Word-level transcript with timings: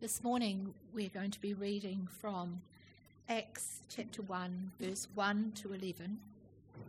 This 0.00 0.24
morning 0.24 0.72
we're 0.94 1.10
going 1.10 1.30
to 1.30 1.40
be 1.42 1.52
reading 1.52 2.08
from 2.22 2.62
Acts 3.28 3.82
chapter 3.90 4.22
1, 4.22 4.72
verse 4.80 5.06
1 5.14 5.52
to 5.56 5.74
11, 5.74 6.18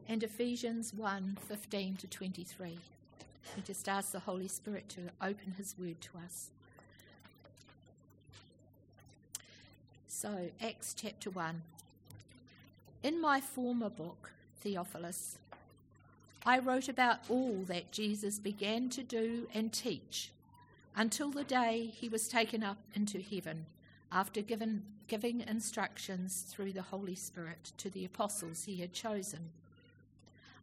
and 0.07 0.23
Ephesians 0.23 0.93
1 0.93 1.37
15 1.45 1.97
to 1.97 2.07
23. 2.07 2.77
We 3.57 3.61
just 3.63 3.89
ask 3.89 4.13
the 4.13 4.19
Holy 4.19 4.47
Spirit 4.47 4.87
to 4.89 5.01
open 5.21 5.55
His 5.57 5.75
word 5.77 5.99
to 5.99 6.09
us. 6.23 6.51
So, 10.07 10.49
Acts 10.63 10.95
chapter 10.97 11.29
1. 11.29 11.63
In 13.03 13.19
my 13.19 13.41
former 13.41 13.89
book, 13.89 14.31
Theophilus, 14.61 15.37
I 16.45 16.59
wrote 16.59 16.87
about 16.87 17.19
all 17.27 17.65
that 17.67 17.91
Jesus 17.91 18.39
began 18.39 18.87
to 18.91 19.03
do 19.03 19.49
and 19.53 19.73
teach 19.73 20.31
until 20.95 21.31
the 21.31 21.43
day 21.43 21.91
he 21.93 22.09
was 22.09 22.27
taken 22.27 22.63
up 22.63 22.77
into 22.93 23.21
heaven 23.21 23.65
after 24.11 24.41
given, 24.41 24.83
giving 25.07 25.41
instructions 25.41 26.45
through 26.49 26.73
the 26.73 26.81
Holy 26.81 27.15
Spirit 27.15 27.71
to 27.77 27.89
the 27.89 28.05
apostles 28.05 28.65
he 28.65 28.77
had 28.77 28.93
chosen. 28.93 29.49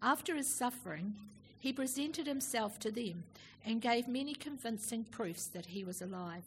After 0.02 0.36
his 0.36 0.48
suffering, 0.48 1.14
he 1.58 1.72
presented 1.72 2.26
himself 2.26 2.78
to 2.80 2.90
them 2.90 3.24
and 3.64 3.80
gave 3.80 4.06
many 4.06 4.34
convincing 4.34 5.04
proofs 5.04 5.46
that 5.46 5.66
he 5.66 5.82
was 5.82 6.00
alive. 6.00 6.44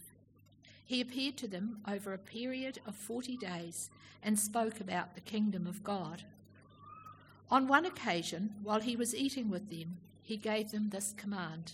He 0.85 1.01
appeared 1.01 1.37
to 1.37 1.47
them 1.47 1.79
over 1.87 2.13
a 2.13 2.17
period 2.17 2.79
of 2.85 2.95
forty 2.95 3.35
days 3.35 3.89
and 4.23 4.37
spoke 4.37 4.79
about 4.79 5.15
the 5.15 5.21
kingdom 5.21 5.65
of 5.65 5.83
God. 5.83 6.23
On 7.49 7.67
one 7.67 7.85
occasion, 7.85 8.55
while 8.63 8.79
he 8.79 8.95
was 8.95 9.15
eating 9.15 9.49
with 9.49 9.69
them, 9.69 9.97
he 10.21 10.37
gave 10.37 10.71
them 10.71 10.89
this 10.89 11.13
command 11.17 11.73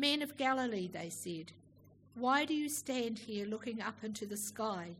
Men 0.00 0.22
of 0.22 0.38
Galilee, 0.38 0.88
they 0.90 1.10
said, 1.10 1.52
why 2.14 2.46
do 2.46 2.54
you 2.54 2.70
stand 2.70 3.18
here 3.18 3.44
looking 3.44 3.82
up 3.82 4.02
into 4.02 4.24
the 4.24 4.36
sky? 4.36 4.92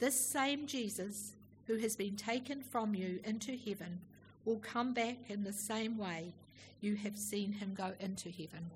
This 0.00 0.20
same 0.20 0.66
Jesus, 0.66 1.32
who 1.66 1.76
has 1.76 1.96
been 1.96 2.14
taken 2.14 2.60
from 2.60 2.94
you 2.94 3.20
into 3.24 3.56
heaven, 3.56 4.00
will 4.44 4.58
come 4.58 4.92
back 4.92 5.16
in 5.30 5.44
the 5.44 5.52
same 5.52 5.96
way 5.96 6.34
you 6.82 6.94
have 6.96 7.16
seen 7.16 7.52
him 7.52 7.72
go 7.74 7.94
into 8.00 8.28
heaven. 8.28 8.70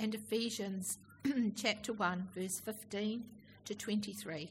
And 0.00 0.16
Ephesians 0.16 0.98
chapter 1.54 1.92
1, 1.92 2.28
verse 2.34 2.58
15 2.58 3.22
to 3.66 3.74
23. 3.76 4.50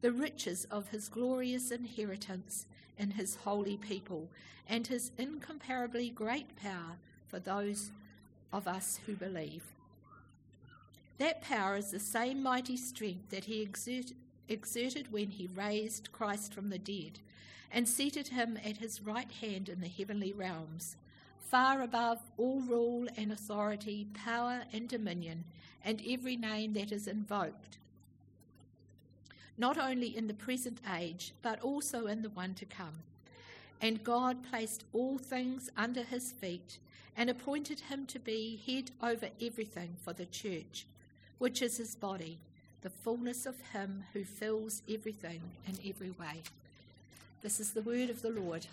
the 0.00 0.12
riches 0.12 0.66
of 0.70 0.88
his 0.88 1.08
glorious 1.08 1.70
inheritance 1.70 2.66
in 2.98 3.12
his 3.12 3.36
holy 3.36 3.76
people, 3.76 4.28
and 4.68 4.86
his 4.86 5.10
incomparably 5.18 6.10
great 6.10 6.56
power 6.56 6.96
for 7.28 7.38
those 7.38 7.90
of 8.52 8.68
us 8.68 9.00
who 9.06 9.14
believe. 9.14 9.64
That 11.18 11.42
power 11.42 11.76
is 11.76 11.90
the 11.90 12.00
same 12.00 12.42
mighty 12.42 12.76
strength 12.76 13.30
that 13.30 13.44
he 13.44 13.62
exert, 13.62 14.12
exerted 14.48 15.12
when 15.12 15.30
he 15.30 15.48
raised 15.48 16.12
Christ 16.12 16.52
from 16.52 16.70
the 16.70 16.78
dead 16.78 17.20
and 17.70 17.88
seated 17.88 18.28
him 18.28 18.58
at 18.64 18.76
his 18.76 19.02
right 19.02 19.30
hand 19.40 19.68
in 19.68 19.80
the 19.80 19.88
heavenly 19.88 20.32
realms, 20.32 20.96
far 21.40 21.82
above 21.82 22.18
all 22.36 22.60
rule 22.60 23.08
and 23.16 23.32
authority, 23.32 24.06
power 24.14 24.62
and 24.72 24.88
dominion, 24.88 25.44
and 25.84 26.00
every 26.08 26.36
name 26.36 26.72
that 26.72 26.92
is 26.92 27.08
invoked 27.08 27.78
not 29.56 29.78
only 29.78 30.16
in 30.16 30.26
the 30.26 30.34
present 30.34 30.78
age, 30.98 31.32
but 31.42 31.60
also 31.60 32.06
in 32.06 32.22
the 32.22 32.30
one 32.30 32.54
to 32.54 32.64
come. 32.64 32.94
And 33.80 34.02
God 34.02 34.38
placed 34.50 34.84
all 34.92 35.18
things 35.18 35.70
under 35.76 36.02
his 36.02 36.32
feet 36.32 36.78
and 37.16 37.30
appointed 37.30 37.80
him 37.80 38.06
to 38.06 38.18
be 38.18 38.60
head 38.66 38.90
over 39.02 39.28
everything 39.40 39.96
for 40.02 40.12
the 40.12 40.26
church, 40.26 40.86
which 41.38 41.62
is 41.62 41.76
his 41.76 41.94
body, 41.94 42.38
the 42.82 42.90
fullness 42.90 43.46
of 43.46 43.60
him 43.72 44.04
who 44.12 44.24
fills 44.24 44.82
everything 44.88 45.40
in 45.66 45.78
every 45.88 46.10
way. 46.10 46.42
This 47.42 47.60
is 47.60 47.72
the 47.72 47.82
word 47.82 48.10
of 48.10 48.22
the 48.22 48.30
Lord. 48.30 48.66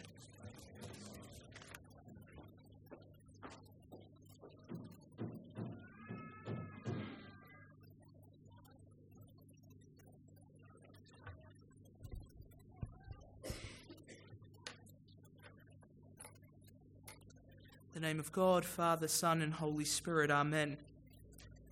Name 18.12 18.20
of 18.20 18.34
God, 18.34 18.66
Father, 18.66 19.08
Son, 19.08 19.42
and 19.42 19.54
Holy 19.54 19.86
Spirit. 19.86 20.30
Amen. 20.30 20.76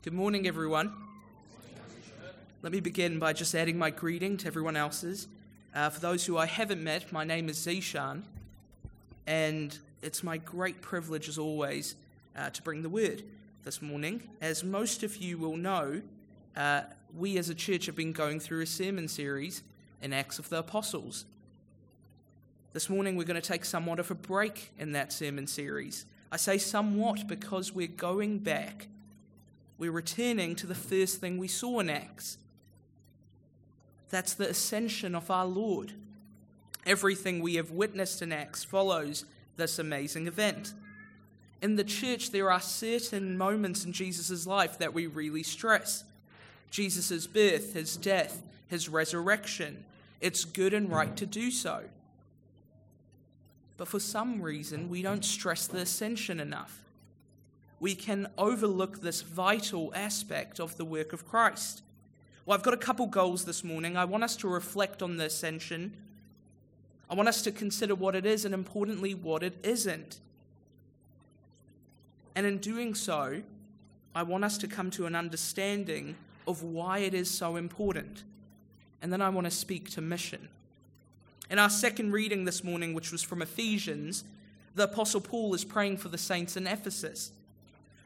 Good 0.04 0.14
morning, 0.14 0.48
everyone. 0.48 0.94
Let 2.62 2.72
me 2.72 2.80
begin 2.80 3.20
by 3.20 3.34
just 3.34 3.54
adding 3.54 3.78
my 3.78 3.90
greeting 3.90 4.38
to 4.38 4.48
everyone 4.48 4.78
else's. 4.78 5.28
Uh, 5.76 5.90
for 5.90 6.00
those 6.00 6.26
who 6.26 6.38
I 6.38 6.46
haven't 6.46 6.82
met, 6.82 7.12
my 7.12 7.26
name 7.26 7.50
is 7.50 7.58
Zishan, 7.58 8.22
and 9.28 9.78
it's 10.02 10.24
my 10.24 10.38
great 10.38 10.82
privilege, 10.82 11.28
as 11.28 11.38
always, 11.38 11.98
uh, 12.38 12.50
to 12.52 12.64
bring 12.64 12.84
the 12.84 12.90
word 12.90 13.22
this 13.66 13.82
morning. 13.82 14.24
As 14.40 14.64
most 14.64 15.04
of 15.04 15.18
you 15.18 15.38
will 15.38 15.58
know, 15.58 16.02
uh, 16.56 16.84
we 17.18 17.38
as 17.38 17.50
a 17.50 17.54
church 17.54 17.86
have 17.88 17.98
been 17.98 18.14
going 18.14 18.40
through 18.40 18.62
a 18.62 18.66
sermon 18.66 19.10
series 19.10 19.62
in 20.02 20.14
Acts 20.14 20.40
of 20.40 20.48
the 20.48 20.60
Apostles. 20.60 21.26
This 22.72 22.90
morning, 22.90 23.18
we're 23.18 23.26
going 23.26 23.42
to 23.42 23.46
take 23.46 23.66
somewhat 23.66 24.00
of 24.00 24.10
a 24.10 24.16
break 24.16 24.72
in 24.80 24.94
that 24.94 25.12
sermon 25.12 25.46
series 25.46 26.06
I 26.32 26.38
say 26.38 26.58
somewhat 26.58 27.28
because 27.28 27.74
we're 27.74 27.88
going 27.88 28.40
back. 28.40 28.88
We're 29.78 29.92
returning 29.92 30.56
to 30.58 30.68
the 30.68 30.76
first 30.76 31.20
thing 31.20 31.38
we 31.38 31.48
saw 31.48 31.80
in 31.80 31.90
Acts. 31.90 32.38
That's 34.10 34.34
the 34.34 34.50
ascension 34.50 35.16
of 35.16 35.32
our 35.32 35.46
Lord. 35.46 35.94
Everything 36.86 37.42
we 37.42 37.56
have 37.56 37.72
witnessed 37.72 38.22
in 38.22 38.32
Acts 38.32 38.64
follows 38.64 39.26
this 39.58 39.80
amazing 39.80 40.28
event. 40.28 40.74
In 41.62 41.76
the 41.76 41.84
church, 41.84 42.32
there 42.32 42.52
are 42.52 42.62
certain 42.62 43.38
moments 43.38 43.84
in 43.84 43.92
Jesus' 43.92 44.48
life 44.48 44.78
that 44.78 44.94
we 44.94 45.08
really 45.08 45.44
stress 45.44 46.04
Jesus' 46.72 47.26
birth, 47.28 47.74
his 47.74 47.98
death, 47.98 48.44
his 48.68 48.88
resurrection. 48.88 49.84
It's 50.22 50.46
good 50.46 50.74
and 50.74 50.90
right 50.92 51.16
to 51.18 51.26
do 51.26 51.50
so 51.52 51.84
but 53.80 53.88
for 53.88 54.00
some 54.00 54.42
reason 54.42 54.90
we 54.90 55.02
don't 55.02 55.26
stress 55.26 55.66
the 55.66 55.80
ascension 55.80 56.40
enough. 56.40 56.84
we 57.80 57.96
can 57.96 58.28
overlook 58.38 59.02
this 59.02 59.22
vital 59.22 59.92
aspect 59.96 60.60
of 60.60 60.78
the 60.78 60.86
work 60.86 61.14
of 61.14 61.28
Christ. 61.28 61.82
Well, 62.46 62.58
I've 62.58 62.64
got 62.64 62.74
a 62.74 62.78
couple 62.78 63.08
goals 63.08 63.46
this 63.46 63.64
morning. 63.64 63.96
I 63.96 64.06
want 64.06 64.24
us 64.24 64.36
to 64.38 64.48
reflect 64.48 65.02
on 65.02 65.18
the 65.18 65.26
ascension. 65.26 65.94
I 67.10 67.16
want 67.16 67.30
us 67.30 67.42
to 67.44 67.52
consider 67.52 67.96
what 67.96 68.16
it 68.16 68.26
is 68.26 68.46
and, 68.46 68.54
importantly, 68.54 69.14
what 69.14 69.44
it 69.44 69.58
isn't. 69.64 70.20
And 72.36 72.46
in 72.46 72.58
doing 72.58 72.96
so, 72.96 73.42
I 74.14 74.24
want 74.24 74.44
us 74.44 74.58
to 74.60 74.68
come 74.68 74.92
to 74.92 75.06
an 75.06 75.16
understanding 75.16 76.16
of 76.48 76.64
why 76.64 77.00
it 77.00 77.14
is 77.14 77.30
so 77.30 77.56
important. 77.56 78.24
And 79.02 79.14
then 79.14 79.22
I 79.22 79.30
want 79.30 79.46
to 79.46 79.52
speak 79.52 79.90
to 79.92 80.02
mission. 80.02 80.50
In 81.50 81.58
our 81.58 81.70
second 81.70 82.12
reading 82.12 82.46
this 82.46 82.64
morning, 82.64 82.94
which 82.94 83.12
was 83.12 83.24
from 83.24 83.42
Ephesians, 83.42 84.24
the 84.76 84.84
Apostle 84.84 85.22
Paul 85.22 85.54
is 85.54 85.66
praying 85.66 85.98
for 85.98 86.10
the 86.10 86.18
saints 86.18 86.56
in 86.56 86.68
Ephesus, 86.68 87.32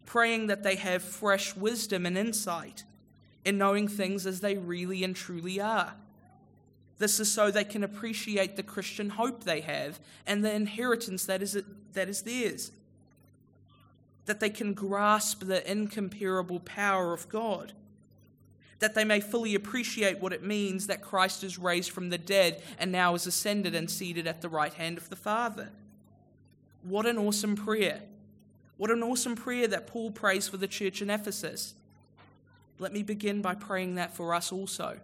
praying 0.05 0.47
that 0.47 0.63
they 0.63 0.75
have 0.75 1.03
fresh 1.03 1.55
wisdom 1.55 2.05
and 2.05 2.17
insight 2.17 2.83
in 3.43 3.57
knowing 3.57 3.87
things 3.87 4.25
as 4.25 4.39
they 4.39 4.57
really 4.57 5.03
and 5.03 5.15
truly 5.15 5.59
are. 5.59 5.93
This 6.99 7.19
is 7.19 7.29
so 7.29 7.51
they 7.51 7.65
can 7.65 7.83
appreciate 7.83 8.55
the 8.55 8.63
Christian 8.63 9.09
hope 9.09 9.43
they 9.43 9.59
have 9.61 9.99
and 10.25 10.45
the 10.45 10.53
inheritance 10.53 11.25
that 11.25 11.41
is, 11.41 11.61
that 11.93 12.07
is 12.07 12.21
theirs. 12.21 12.71
That 14.25 14.39
they 14.39 14.49
can 14.49 14.73
grasp 14.73 15.43
the 15.43 15.69
incomparable 15.69 16.61
power 16.61 17.11
of 17.11 17.27
God. 17.27 17.73
That 18.83 18.95
they 18.95 19.05
may 19.05 19.21
fully 19.21 19.55
appreciate 19.55 20.19
what 20.19 20.33
it 20.33 20.43
means 20.43 20.87
that 20.87 21.01
Christ 21.01 21.41
is 21.45 21.57
raised 21.57 21.91
from 21.91 22.09
the 22.09 22.17
dead 22.17 22.61
and 22.77 22.91
now 22.91 23.15
is 23.15 23.25
ascended 23.25 23.73
and 23.75 23.89
seated 23.89 24.27
at 24.27 24.41
the 24.41 24.49
right 24.49 24.73
hand 24.73 24.97
of 24.97 25.09
the 25.09 25.15
Father. 25.15 25.69
What 26.83 27.05
an 27.05 27.17
awesome 27.17 27.55
prayer! 27.55 28.01
What 28.75 28.91
an 28.91 29.01
awesome 29.01 29.37
prayer 29.37 29.69
that 29.69 29.87
Paul 29.87 30.11
prays 30.11 30.49
for 30.49 30.57
the 30.57 30.67
church 30.67 31.01
in 31.01 31.09
Ephesus. 31.09 31.75
Let 32.77 32.91
me 32.91 33.03
begin 33.03 33.41
by 33.41 33.55
praying 33.55 33.95
that 33.95 34.13
for 34.13 34.33
us 34.33 34.51
also. 34.51 34.99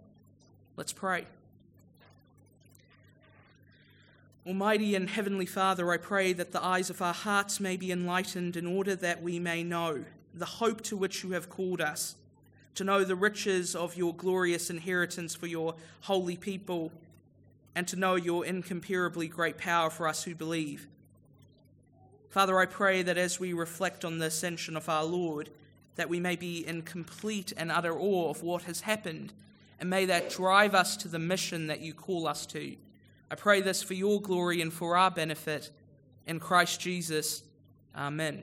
Let's 0.76 0.92
pray. 0.92 1.24
Almighty 4.46 4.94
and 4.94 5.08
Heavenly 5.08 5.46
Father, 5.46 5.90
I 5.90 5.96
pray 5.96 6.34
that 6.34 6.52
the 6.52 6.62
eyes 6.62 6.90
of 6.90 7.00
our 7.00 7.14
hearts 7.14 7.58
may 7.60 7.78
be 7.78 7.90
enlightened 7.90 8.58
in 8.58 8.66
order 8.66 8.94
that 8.96 9.22
we 9.22 9.38
may 9.38 9.62
know 9.62 10.04
the 10.34 10.44
hope 10.44 10.82
to 10.82 10.98
which 10.98 11.24
you 11.24 11.30
have 11.30 11.48
called 11.48 11.80
us, 11.80 12.16
to 12.74 12.84
know 12.84 13.04
the 13.04 13.16
riches 13.16 13.74
of 13.74 13.96
your 13.96 14.14
glorious 14.14 14.70
inheritance 14.70 15.34
for 15.34 15.46
your 15.46 15.74
holy 16.02 16.36
people, 16.36 16.92
and 17.74 17.86
to 17.88 17.96
know 17.96 18.16
your 18.16 18.44
incomparably 18.44 19.28
great 19.28 19.58
power 19.58 19.90
for 19.90 20.08
us 20.08 20.24
who 20.24 20.34
believe. 20.34 20.86
Father, 22.30 22.58
I 22.58 22.66
pray 22.66 23.02
that 23.02 23.18
as 23.18 23.40
we 23.40 23.52
reflect 23.52 24.04
on 24.04 24.18
the 24.18 24.26
ascension 24.26 24.76
of 24.76 24.88
our 24.88 25.04
Lord, 25.04 25.50
that 25.96 26.08
we 26.08 26.20
may 26.20 26.36
be 26.36 26.66
in 26.66 26.82
complete 26.82 27.52
and 27.56 27.70
utter 27.70 27.98
awe 27.98 28.30
of 28.30 28.42
what 28.42 28.62
has 28.62 28.82
happened, 28.82 29.32
and 29.78 29.90
may 29.90 30.04
that 30.06 30.30
drive 30.30 30.74
us 30.74 30.96
to 30.98 31.08
the 31.08 31.18
mission 31.18 31.66
that 31.66 31.80
you 31.80 31.92
call 31.92 32.26
us 32.26 32.46
to. 32.46 32.76
I 33.30 33.34
pray 33.34 33.60
this 33.60 33.82
for 33.82 33.94
your 33.94 34.20
glory 34.20 34.60
and 34.60 34.72
for 34.72 34.96
our 34.96 35.10
benefit. 35.10 35.70
In 36.26 36.40
Christ 36.40 36.80
Jesus, 36.80 37.42
Amen. 37.96 38.42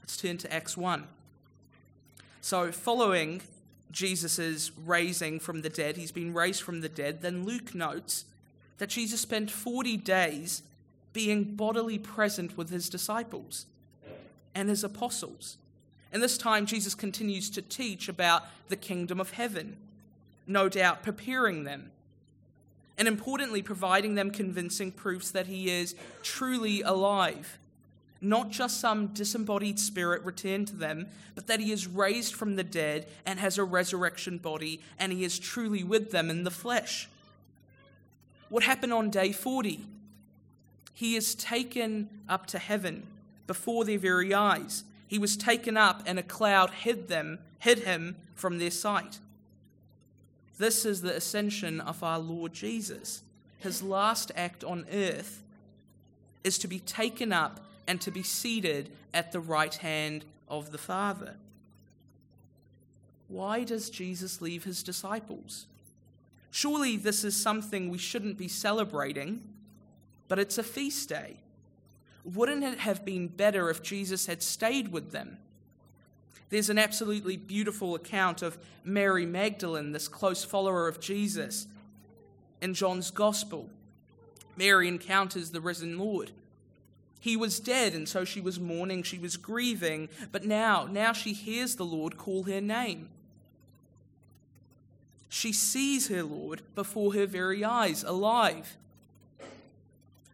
Let's 0.00 0.16
turn 0.16 0.38
to 0.38 0.52
Acts 0.52 0.76
1. 0.76 1.06
So, 2.40 2.72
following 2.72 3.42
Jesus' 3.90 4.70
raising 4.84 5.40
from 5.40 5.62
the 5.62 5.68
dead, 5.68 5.96
he's 5.96 6.12
been 6.12 6.32
raised 6.32 6.62
from 6.62 6.80
the 6.80 6.88
dead, 6.88 7.22
then 7.22 7.44
Luke 7.44 7.74
notes 7.74 8.24
that 8.78 8.88
Jesus 8.88 9.20
spent 9.20 9.50
40 9.50 9.96
days 9.98 10.62
being 11.12 11.44
bodily 11.44 11.98
present 11.98 12.56
with 12.56 12.70
his 12.70 12.88
disciples 12.88 13.66
and 14.54 14.68
his 14.68 14.82
apostles. 14.82 15.58
And 16.12 16.22
this 16.22 16.38
time, 16.38 16.66
Jesus 16.66 16.94
continues 16.94 17.50
to 17.50 17.62
teach 17.62 18.08
about 18.08 18.44
the 18.68 18.76
kingdom 18.76 19.20
of 19.20 19.32
heaven, 19.32 19.76
no 20.46 20.68
doubt 20.68 21.02
preparing 21.02 21.64
them, 21.64 21.90
and 22.98 23.06
importantly, 23.06 23.62
providing 23.62 24.14
them 24.14 24.30
convincing 24.30 24.92
proofs 24.92 25.30
that 25.30 25.46
he 25.46 25.70
is 25.70 25.94
truly 26.22 26.82
alive. 26.82 27.58
Not 28.20 28.50
just 28.50 28.80
some 28.80 29.08
disembodied 29.08 29.78
spirit 29.78 30.22
returned 30.24 30.68
to 30.68 30.76
them, 30.76 31.06
but 31.34 31.46
that 31.46 31.60
he 31.60 31.72
is 31.72 31.86
raised 31.86 32.34
from 32.34 32.56
the 32.56 32.64
dead 32.64 33.06
and 33.24 33.38
has 33.38 33.56
a 33.56 33.64
resurrection 33.64 34.36
body, 34.38 34.80
and 34.98 35.12
he 35.12 35.24
is 35.24 35.38
truly 35.38 35.82
with 35.82 36.10
them 36.10 36.28
in 36.28 36.44
the 36.44 36.50
flesh. 36.50 37.08
What 38.50 38.64
happened 38.64 38.92
on 38.92 39.10
day 39.10 39.32
40? 39.32 39.86
He 40.92 41.16
is 41.16 41.34
taken 41.34 42.10
up 42.28 42.46
to 42.48 42.58
heaven 42.58 43.06
before 43.46 43.84
their 43.84 43.98
very 43.98 44.34
eyes. 44.34 44.84
He 45.08 45.18
was 45.18 45.36
taken 45.36 45.76
up, 45.78 46.02
and 46.04 46.18
a 46.18 46.22
cloud 46.22 46.70
hid 46.70 47.08
them, 47.08 47.38
hid 47.60 47.80
him 47.80 48.16
from 48.34 48.58
their 48.58 48.70
sight. 48.70 49.18
This 50.58 50.84
is 50.84 51.00
the 51.00 51.16
ascension 51.16 51.80
of 51.80 52.02
our 52.02 52.18
Lord 52.18 52.52
Jesus. 52.52 53.22
His 53.60 53.82
last 53.82 54.30
act 54.36 54.62
on 54.62 54.84
earth 54.92 55.42
is 56.44 56.58
to 56.58 56.68
be 56.68 56.80
taken 56.80 57.32
up 57.32 57.60
and 57.90 58.00
to 58.00 58.12
be 58.12 58.22
seated 58.22 58.88
at 59.12 59.32
the 59.32 59.40
right 59.40 59.74
hand 59.74 60.24
of 60.48 60.70
the 60.70 60.78
Father. 60.78 61.34
Why 63.26 63.64
does 63.64 63.90
Jesus 63.90 64.40
leave 64.40 64.62
his 64.62 64.84
disciples? 64.84 65.66
Surely 66.52 66.96
this 66.96 67.24
is 67.24 67.34
something 67.34 67.90
we 67.90 67.98
shouldn't 67.98 68.38
be 68.38 68.46
celebrating 68.46 69.42
but 70.28 70.38
it's 70.38 70.58
a 70.58 70.62
feast 70.62 71.08
day. 71.08 71.38
Wouldn't 72.24 72.62
it 72.62 72.78
have 72.78 73.04
been 73.04 73.26
better 73.26 73.68
if 73.68 73.82
Jesus 73.82 74.26
had 74.26 74.44
stayed 74.44 74.92
with 74.92 75.10
them? 75.10 75.38
There's 76.50 76.70
an 76.70 76.78
absolutely 76.78 77.36
beautiful 77.36 77.96
account 77.96 78.40
of 78.40 78.56
Mary 78.84 79.26
Magdalene, 79.26 79.90
this 79.90 80.06
close 80.06 80.44
follower 80.44 80.86
of 80.86 81.00
Jesus, 81.00 81.66
in 82.60 82.74
John's 82.74 83.10
Gospel. 83.10 83.68
Mary 84.56 84.86
encounters 84.86 85.50
the 85.50 85.60
risen 85.60 85.98
Lord. 85.98 86.30
He 87.20 87.36
was 87.36 87.60
dead, 87.60 87.92
and 87.92 88.08
so 88.08 88.24
she 88.24 88.40
was 88.40 88.58
mourning, 88.58 89.02
she 89.02 89.18
was 89.18 89.36
grieving, 89.36 90.08
but 90.32 90.44
now, 90.44 90.88
now 90.90 91.12
she 91.12 91.34
hears 91.34 91.76
the 91.76 91.84
Lord 91.84 92.16
call 92.16 92.44
her 92.44 92.62
name. 92.62 93.10
She 95.28 95.52
sees 95.52 96.08
her 96.08 96.22
Lord 96.22 96.62
before 96.74 97.12
her 97.14 97.26
very 97.26 97.62
eyes, 97.62 98.02
alive. 98.02 98.76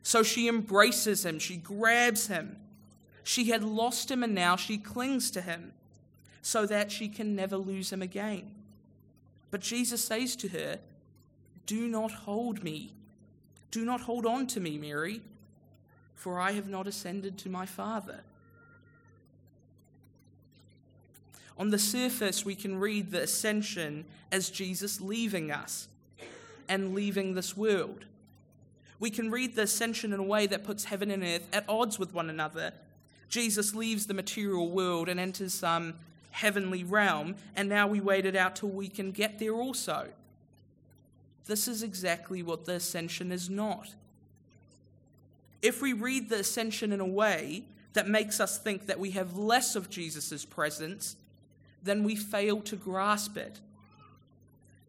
So 0.05 0.23
she 0.23 0.47
embraces 0.47 1.27
him, 1.27 1.41
she 1.41 1.57
grabs 1.57 2.29
him. 2.29 2.57
She 3.25 3.51
had 3.51 3.65
lost 3.65 4.09
him, 4.09 4.23
and 4.23 4.37
now 4.37 4.55
she 4.55 4.79
clings 4.79 5.33
to 5.33 5.41
him 5.41 5.73
so 6.41 6.65
that 6.65 6.93
she 6.93 7.09
can 7.09 7.35
never 7.35 7.57
lose 7.57 7.93
him 7.93 8.01
again. 8.01 8.53
But 9.51 9.61
Jesus 9.61 10.05
says 10.05 10.37
to 10.37 10.49
her, 10.49 10.79
Do 11.67 11.89
not 11.89 12.13
hold 12.13 12.63
me. 12.63 12.93
Do 13.73 13.85
not 13.85 14.03
hold 14.03 14.25
on 14.25 14.47
to 14.47 14.61
me, 14.61 14.79
Mary, 14.79 15.23
for 16.17 16.41
I 16.41 16.53
have 16.53 16.69
not 16.69 16.89
ascended 16.89 17.39
to 17.39 17.49
my 17.49 17.67
Father. 17.67 18.23
On 21.59 21.71
the 21.71 21.79
surface, 21.79 22.45
we 22.45 22.55
can 22.55 22.81
read 22.81 23.13
the 23.13 23.23
ascension 23.23 24.05
as 24.33 24.51
Jesus 24.51 25.01
leaving 25.01 25.51
us 25.53 25.89
and 26.69 26.95
leaving 26.95 27.35
this 27.35 27.57
world. 27.57 28.05
We 28.99 29.11
can 29.11 29.31
read 29.31 29.55
the 29.55 29.63
ascension 29.63 30.13
in 30.13 30.19
a 30.19 30.25
way 30.25 30.47
that 30.47 30.65
puts 30.65 30.85
heaven 30.85 31.11
and 31.11 31.23
earth 31.23 31.47
at 31.53 31.65
odds 31.69 31.99
with 31.99 32.13
one 32.13 32.29
another. 32.29 32.73
Jesus 33.29 33.75
leaves 33.75 34.07
the 34.07 34.15
material 34.15 34.69
world 34.69 35.09
and 35.09 35.21
enters 35.21 35.55
some 35.55 35.95
heavenly 36.31 36.85
realm, 36.85 37.37
and 37.55 37.69
now 37.69 37.87
we 37.87 38.01
wait 38.01 38.27
it 38.27 38.37
out 38.37 38.57
till 38.57 38.69
we 38.69 38.89
can 38.89 39.11
get 39.11 39.39
there 39.39 39.55
also. 39.55 40.09
This 41.47 41.69
is 41.69 41.83
exactly 41.83 42.43
what 42.43 42.65
the 42.65 42.73
ascension 42.73 43.33
is 43.33 43.49
not. 43.49 43.95
If 45.63 45.81
we 45.83 45.93
read 45.93 46.29
the 46.29 46.41
ascension 46.41 46.93
in 46.93 47.01
a 47.01 47.07
way 47.07 47.65
that 47.95 48.09
makes 48.09 48.41
us 48.41 48.59
think 48.59 48.87
that 48.87 49.01
we 49.01 49.13
have 49.13 49.37
less 49.37 49.75
of 49.75 49.91
Jesus' 49.91 50.45
presence, 50.45 51.17
then 51.83 52.05
we 52.05 52.17
fail 52.17 52.61
to 52.63 52.77
grasp 52.77 53.37
it. 53.37 53.61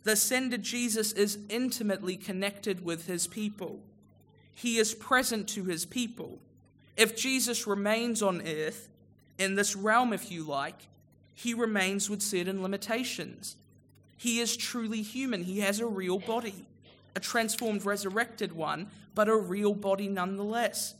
The 0.03 0.13
ascended 0.13 0.63
Jesus 0.63 1.11
is 1.11 1.39
intimately 1.49 2.17
connected 2.17 2.83
with 2.83 3.07
his 3.07 3.27
people 3.27 3.81
he 4.57 4.79
is 4.79 4.95
present 4.95 5.47
to 5.49 5.65
his 5.65 5.85
people. 5.85 6.39
If 6.95 7.15
Jesus 7.15 7.67
remains 7.67 8.23
on 8.23 8.41
earth, 8.41 8.89
in 9.37 9.53
this 9.53 9.75
realm, 9.75 10.13
if 10.13 10.31
you 10.31 10.43
like, 10.43 10.87
he 11.35 11.53
remains 11.53 12.09
with 12.09 12.23
certain 12.23 12.63
limitations. 12.63 13.55
He 14.17 14.39
is 14.39 14.57
truly 14.57 15.03
human. 15.03 15.43
He 15.43 15.59
has 15.59 15.79
a 15.79 15.85
real 15.85 16.17
body, 16.17 16.65
a 17.17 17.19
transformed, 17.19 17.83
resurrected 17.83 18.53
one, 18.53 18.87
but 19.15 19.27
a 19.27 19.35
real 19.35 19.73
body 19.73 20.07
nonetheless. 20.07 20.93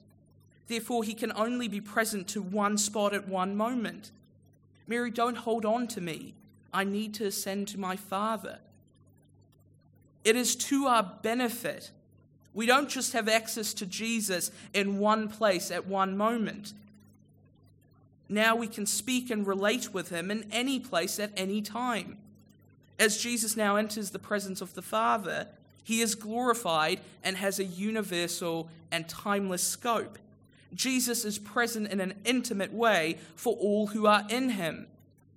Therefore, 0.68 1.04
he 1.04 1.14
can 1.14 1.32
only 1.34 1.68
be 1.68 1.80
present 1.80 2.28
to 2.30 2.42
one 2.42 2.78
spot 2.78 3.14
at 3.14 3.30
one 3.30 3.56
moment. 3.56 4.12
Mary, 4.88 5.12
don't 5.12 5.38
hold 5.38 5.64
on 5.64 5.88
to 5.88 6.02
me. 6.02 6.34
I 6.74 6.84
need 6.84 7.14
to 7.14 7.26
ascend 7.28 7.68
to 7.70 7.80
my 7.80 7.96
Father. 7.96 8.58
It 10.24 10.36
is 10.36 10.56
to 10.56 10.88
our 10.88 11.04
benefit 11.22 11.92
we 12.58 12.66
don't 12.66 12.90
just 12.90 13.14
have 13.14 13.30
access 13.30 13.72
to 13.76 13.86
Jesus 13.86 14.50
in 14.74 14.98
one 14.98 15.28
place 15.28 15.70
at 15.70 15.86
one 15.86 16.18
moment. 16.18 16.74
Now 18.28 18.56
we 18.56 18.66
can 18.68 18.88
speak 18.88 19.30
and 19.30 19.46
relate 19.46 19.94
with 19.94 20.10
him 20.10 20.32
in 20.32 20.48
any 20.52 20.80
place 20.80 21.20
at 21.20 21.32
any 21.38 21.62
time. 21.62 22.18
As 22.98 23.22
Jesus 23.22 23.56
now 23.56 23.76
enters 23.76 24.10
the 24.10 24.18
presence 24.18 24.60
of 24.60 24.74
the 24.74 24.82
Father, 24.82 25.50
he 25.88 26.02
is 26.02 26.16
glorified 26.16 27.00
and 27.24 27.38
has 27.38 27.60
a 27.60 27.64
universal 27.64 28.68
and 28.92 29.08
timeless 29.08 29.64
scope. 29.64 30.20
Jesus 30.74 31.24
is 31.24 31.40
present 31.40 31.88
in 31.88 32.02
an 32.02 32.14
intimate 32.26 32.74
way 32.74 33.18
for 33.38 33.56
all 33.56 33.88
who 33.88 34.06
are 34.06 34.26
in 34.30 34.50
him. 34.50 34.88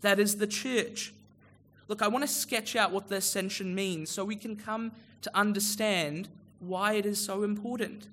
That 0.00 0.18
is 0.18 0.38
the 0.38 0.48
church. 0.48 1.14
Look, 1.86 2.02
I 2.02 2.08
want 2.08 2.24
to 2.24 2.28
sketch 2.28 2.74
out 2.74 2.90
what 2.90 3.06
the 3.06 3.14
ascension 3.18 3.76
means 3.76 4.10
so 4.10 4.24
we 4.24 4.34
can 4.34 4.56
come 4.56 4.90
to 5.22 5.30
understand 5.38 6.26
why 6.58 6.94
it 6.94 7.06
is 7.06 7.24
so 7.24 7.44
important. 7.44 8.08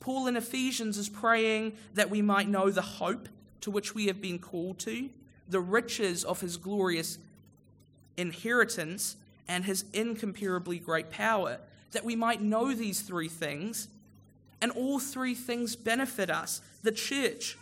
Paul 0.00 0.26
in 0.26 0.36
Ephesians 0.36 0.98
is 0.98 1.08
praying 1.08 1.72
that 1.94 2.10
we 2.10 2.20
might 2.20 2.46
know 2.46 2.68
the 2.68 2.82
hope 2.82 3.26
to 3.62 3.70
which 3.70 3.94
we 3.94 4.08
have 4.08 4.20
been 4.20 4.38
called 4.38 4.78
to, 4.80 5.08
the 5.48 5.60
riches 5.60 6.24
of 6.24 6.42
his 6.42 6.58
glorious 6.58 7.16
inheritance, 8.18 9.16
and 9.48 9.64
his 9.64 9.84
incomparably 9.92 10.78
great 10.78 11.10
power, 11.10 11.58
that 11.92 12.04
we 12.04 12.16
might 12.16 12.40
know 12.40 12.74
these 12.74 13.00
three 13.00 13.28
things. 13.28 13.88
And 14.60 14.72
all 14.72 14.98
three 14.98 15.34
things 15.34 15.76
benefit 15.76 16.30
us, 16.30 16.62
the 16.82 16.92
church. 16.92 17.58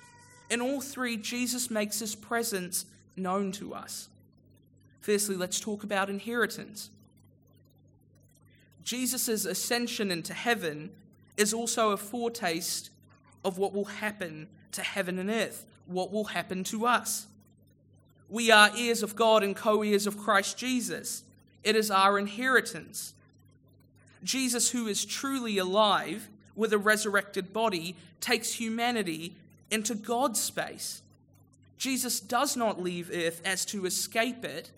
In 0.50 0.60
all 0.60 0.80
three, 0.80 1.16
Jesus 1.16 1.70
makes 1.70 1.98
his 1.98 2.14
presence 2.14 2.86
known 3.16 3.52
to 3.52 3.74
us. 3.74 4.08
Firstly, 5.00 5.36
let's 5.36 5.58
talk 5.58 5.82
about 5.82 6.08
inheritance. 6.08 6.90
Jesus' 8.84 9.44
ascension 9.44 10.10
into 10.10 10.32
heaven 10.32 10.90
is 11.36 11.52
also 11.52 11.90
a 11.90 11.96
foretaste 11.96 12.90
of 13.44 13.58
what 13.58 13.72
will 13.72 13.86
happen 13.86 14.48
to 14.72 14.82
heaven 14.82 15.18
and 15.18 15.30
earth, 15.30 15.66
what 15.86 16.12
will 16.12 16.24
happen 16.24 16.64
to 16.64 16.86
us. 16.86 17.26
We 18.28 18.50
are 18.50 18.70
heirs 18.76 19.02
of 19.02 19.16
God 19.16 19.42
and 19.42 19.54
co 19.54 19.82
heirs 19.82 20.06
of 20.06 20.18
Christ 20.18 20.56
Jesus. 20.56 21.24
It 21.64 21.76
is 21.76 21.90
our 21.90 22.19
inheritance. 22.19 23.14
Jesus, 24.25 24.71
who 24.71 24.87
is 24.87 25.04
truly 25.04 25.59
alive 25.59 26.28
with 26.54 26.73
a 26.73 26.78
resurrected 26.78 27.52
body, 27.52 27.97
takes 28.21 28.54
humanity 28.54 29.35
into 29.71 29.95
God's 29.95 30.40
space. 30.40 31.02
Jesus 31.78 32.21
does 32.21 32.57
not 32.57 32.81
leave 32.81 33.11
earth 33.12 33.40
as 33.45 33.64
to 33.66 33.87
escape 33.87 34.45
it. 34.45 34.71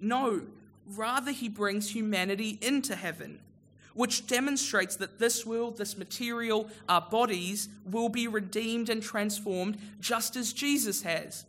No, 0.00 0.42
rather, 0.86 1.30
he 1.30 1.48
brings 1.48 1.90
humanity 1.90 2.58
into 2.60 2.96
heaven 2.96 3.40
which 3.98 4.28
demonstrates 4.28 4.94
that 4.94 5.18
this 5.18 5.44
world, 5.44 5.76
this 5.76 5.98
material, 5.98 6.70
our 6.88 7.00
bodies, 7.00 7.68
will 7.84 8.08
be 8.08 8.28
redeemed 8.28 8.88
and 8.88 9.02
transformed 9.02 9.76
just 9.98 10.36
as 10.36 10.52
Jesus 10.52 11.02
has. 11.02 11.44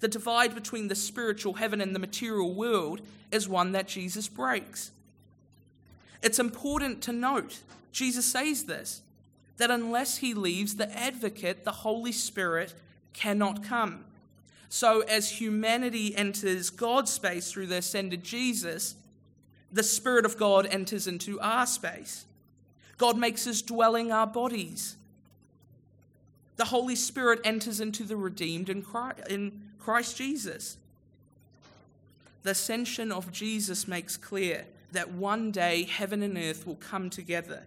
The 0.00 0.08
divide 0.08 0.54
between 0.54 0.88
the 0.88 0.94
spiritual 0.94 1.54
heaven 1.54 1.80
and 1.80 1.94
the 1.94 1.98
material 1.98 2.54
world 2.54 3.00
is 3.32 3.48
one 3.48 3.72
that 3.72 3.88
Jesus 3.88 4.28
breaks. 4.28 4.92
It's 6.22 6.38
important 6.38 7.02
to 7.02 7.12
note, 7.12 7.60
Jesus 7.92 8.26
says 8.26 8.64
this, 8.64 9.02
that 9.56 9.70
unless 9.70 10.18
he 10.18 10.34
leaves, 10.34 10.76
the 10.76 10.96
advocate, 10.96 11.64
the 11.64 11.72
Holy 11.72 12.12
Spirit, 12.12 12.74
cannot 13.12 13.62
come. 13.64 14.04
So, 14.68 15.00
as 15.00 15.30
humanity 15.30 16.14
enters 16.14 16.70
God's 16.70 17.10
space 17.10 17.50
through 17.50 17.66
the 17.66 17.78
ascended 17.78 18.22
Jesus, 18.22 18.94
the 19.72 19.82
Spirit 19.82 20.24
of 20.24 20.36
God 20.36 20.66
enters 20.66 21.06
into 21.06 21.40
our 21.40 21.66
space. 21.66 22.26
God 22.98 23.16
makes 23.16 23.44
his 23.44 23.62
dwelling 23.62 24.12
our 24.12 24.26
bodies. 24.26 24.96
The 26.58 26.66
Holy 26.66 26.96
Spirit 26.96 27.40
enters 27.44 27.80
into 27.80 28.02
the 28.02 28.16
redeemed 28.16 28.68
in 28.68 28.82
Christ, 28.82 29.20
in 29.30 29.62
Christ 29.78 30.16
Jesus. 30.16 30.76
The 32.42 32.50
ascension 32.50 33.12
of 33.12 33.30
Jesus 33.32 33.86
makes 33.86 34.16
clear 34.16 34.66
that 34.90 35.12
one 35.12 35.52
day 35.52 35.84
heaven 35.84 36.20
and 36.22 36.36
earth 36.36 36.66
will 36.66 36.76
come 36.76 37.10
together. 37.10 37.62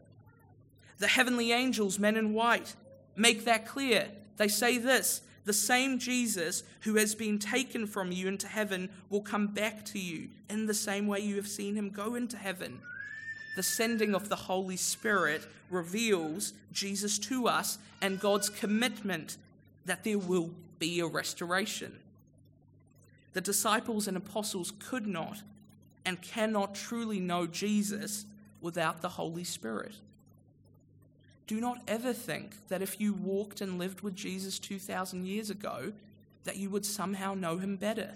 The 1.00 1.08
heavenly 1.08 1.54
angels, 1.54 2.00
men 2.00 2.18
in 2.18 2.34
white, 2.34 2.76
make 3.16 3.46
that 3.46 3.66
clear. 3.66 4.10
They 4.36 4.50
say 4.50 4.78
this 4.78 5.22
the 5.46 5.54
same 5.54 5.98
Jesus 5.98 6.64
who 6.82 6.96
has 6.96 7.16
been 7.16 7.40
taken 7.40 7.88
from 7.88 8.12
you 8.12 8.28
into 8.28 8.48
heaven 8.48 8.90
will 9.10 9.22
come 9.22 9.48
back 9.48 9.86
to 9.86 10.00
you 10.00 10.30
in 10.50 10.66
the 10.66 10.74
same 10.74 11.08
way 11.08 11.20
you 11.20 11.38
have 11.38 11.48
seen 11.48 11.76
him 11.76 11.90
go 11.90 12.16
into 12.16 12.38
heaven. 12.38 12.82
The 13.56 13.64
sending 13.64 14.16
of 14.16 14.30
the 14.30 14.36
Holy 14.36 14.78
Spirit 14.78 15.46
reveals 15.70 16.54
Jesus 16.72 17.20
to 17.20 17.48
us 17.48 17.78
and 18.02 18.20
God's 18.20 18.50
commitment 18.50 19.38
that 19.86 20.04
there 20.04 20.18
will 20.18 20.52
be 20.80 21.00
a 21.00 21.08
restoration. 21.08 21.98
The 23.34 23.42
disciples 23.42 24.08
and 24.08 24.18
apostles 24.18 24.74
could 24.80 25.08
not 25.08 25.42
and 26.06 26.22
cannot 26.22 26.76
truly 26.76 27.20
know 27.20 27.46
Jesus 27.46 28.26
without 28.62 29.02
the 29.02 29.10
Holy 29.10 29.44
Spirit. 29.44 29.94
Do 31.48 31.60
not 31.60 31.82
ever 31.88 32.14
think 32.14 32.68
that 32.70 32.82
if 32.82 33.00
you 33.02 33.14
walked 33.14 33.62
and 33.62 33.78
lived 33.78 34.02
with 34.02 34.16
Jesus 34.16 34.60
2,000 34.60 35.26
years 35.26 35.50
ago, 35.50 35.92
that 36.44 36.58
you 36.58 36.70
would 36.70 36.86
somehow 36.86 37.34
know 37.34 37.58
him 37.58 37.76
better. 37.76 38.12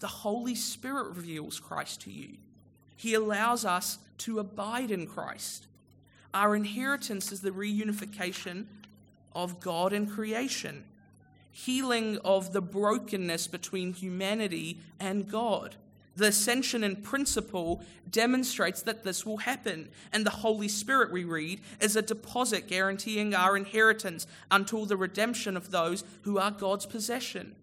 The 0.00 0.08
Holy 0.08 0.54
Spirit 0.54 1.14
reveals 1.14 1.60
Christ 1.60 2.00
to 2.02 2.10
you. 2.10 2.30
He 2.96 3.14
allows 3.14 3.64
us 3.64 3.98
to 4.18 4.38
abide 4.38 4.90
in 4.90 5.06
Christ. 5.06 5.66
Our 6.32 6.56
inheritance 6.56 7.30
is 7.32 7.40
the 7.40 7.50
reunification 7.50 8.66
of 9.34 9.60
God 9.60 9.92
and 9.92 10.10
creation, 10.10 10.84
healing 11.50 12.18
of 12.24 12.52
the 12.52 12.60
brokenness 12.60 13.46
between 13.46 13.92
humanity 13.92 14.78
and 14.98 15.30
God. 15.30 15.76
The 16.16 16.26
ascension 16.28 16.84
in 16.84 16.96
principle 16.96 17.82
demonstrates 18.08 18.82
that 18.82 19.02
this 19.02 19.26
will 19.26 19.38
happen, 19.38 19.88
and 20.12 20.24
the 20.24 20.30
Holy 20.30 20.68
Spirit, 20.68 21.10
we 21.10 21.24
read, 21.24 21.60
is 21.80 21.96
a 21.96 22.02
deposit 22.02 22.68
guaranteeing 22.68 23.34
our 23.34 23.56
inheritance 23.56 24.26
until 24.50 24.86
the 24.86 24.96
redemption 24.96 25.56
of 25.56 25.72
those 25.72 26.04
who 26.22 26.38
are 26.38 26.52
God's 26.52 26.86
possession. 26.86 27.56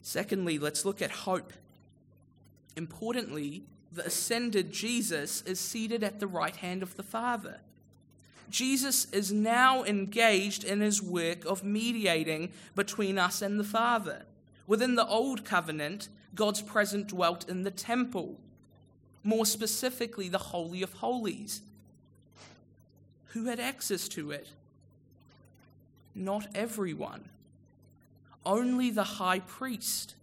Secondly, 0.00 0.58
let's 0.58 0.86
look 0.86 1.02
at 1.02 1.10
hope. 1.10 1.52
Importantly, 2.76 3.64
the 3.92 4.06
ascended 4.06 4.72
Jesus 4.72 5.42
is 5.42 5.58
seated 5.58 6.04
at 6.04 6.20
the 6.20 6.26
right 6.26 6.56
hand 6.56 6.82
of 6.82 6.96
the 6.96 7.02
Father. 7.02 7.60
Jesus 8.48 9.06
is 9.12 9.32
now 9.32 9.84
engaged 9.84 10.64
in 10.64 10.80
his 10.80 11.02
work 11.02 11.44
of 11.44 11.62
mediating 11.64 12.50
between 12.74 13.18
us 13.18 13.42
and 13.42 13.58
the 13.58 13.64
Father. 13.64 14.24
Within 14.66 14.94
the 14.94 15.06
Old 15.06 15.44
Covenant, 15.44 16.08
God's 16.34 16.62
presence 16.62 17.12
dwelt 17.12 17.48
in 17.48 17.62
the 17.62 17.70
temple, 17.70 18.36
more 19.22 19.46
specifically, 19.46 20.28
the 20.28 20.38
Holy 20.38 20.82
of 20.82 20.94
Holies. 20.94 21.62
Who 23.26 23.46
had 23.46 23.60
access 23.60 24.08
to 24.08 24.30
it? 24.30 24.48
Not 26.14 26.48
everyone. 26.54 27.28
Only 28.44 28.90
the 28.90 29.04
high 29.04 29.40
priest, 29.40 30.14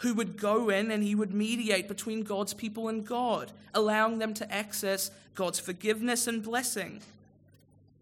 who 0.00 0.14
would 0.14 0.38
go 0.38 0.70
in 0.70 0.90
and 0.90 1.02
he 1.02 1.14
would 1.14 1.32
mediate 1.32 1.86
between 1.86 2.22
God's 2.22 2.54
people 2.54 2.88
and 2.88 3.06
God, 3.06 3.52
allowing 3.74 4.18
them 4.18 4.32
to 4.34 4.52
access 4.52 5.10
God's 5.34 5.60
forgiveness 5.60 6.26
and 6.26 6.42
blessing. 6.42 7.00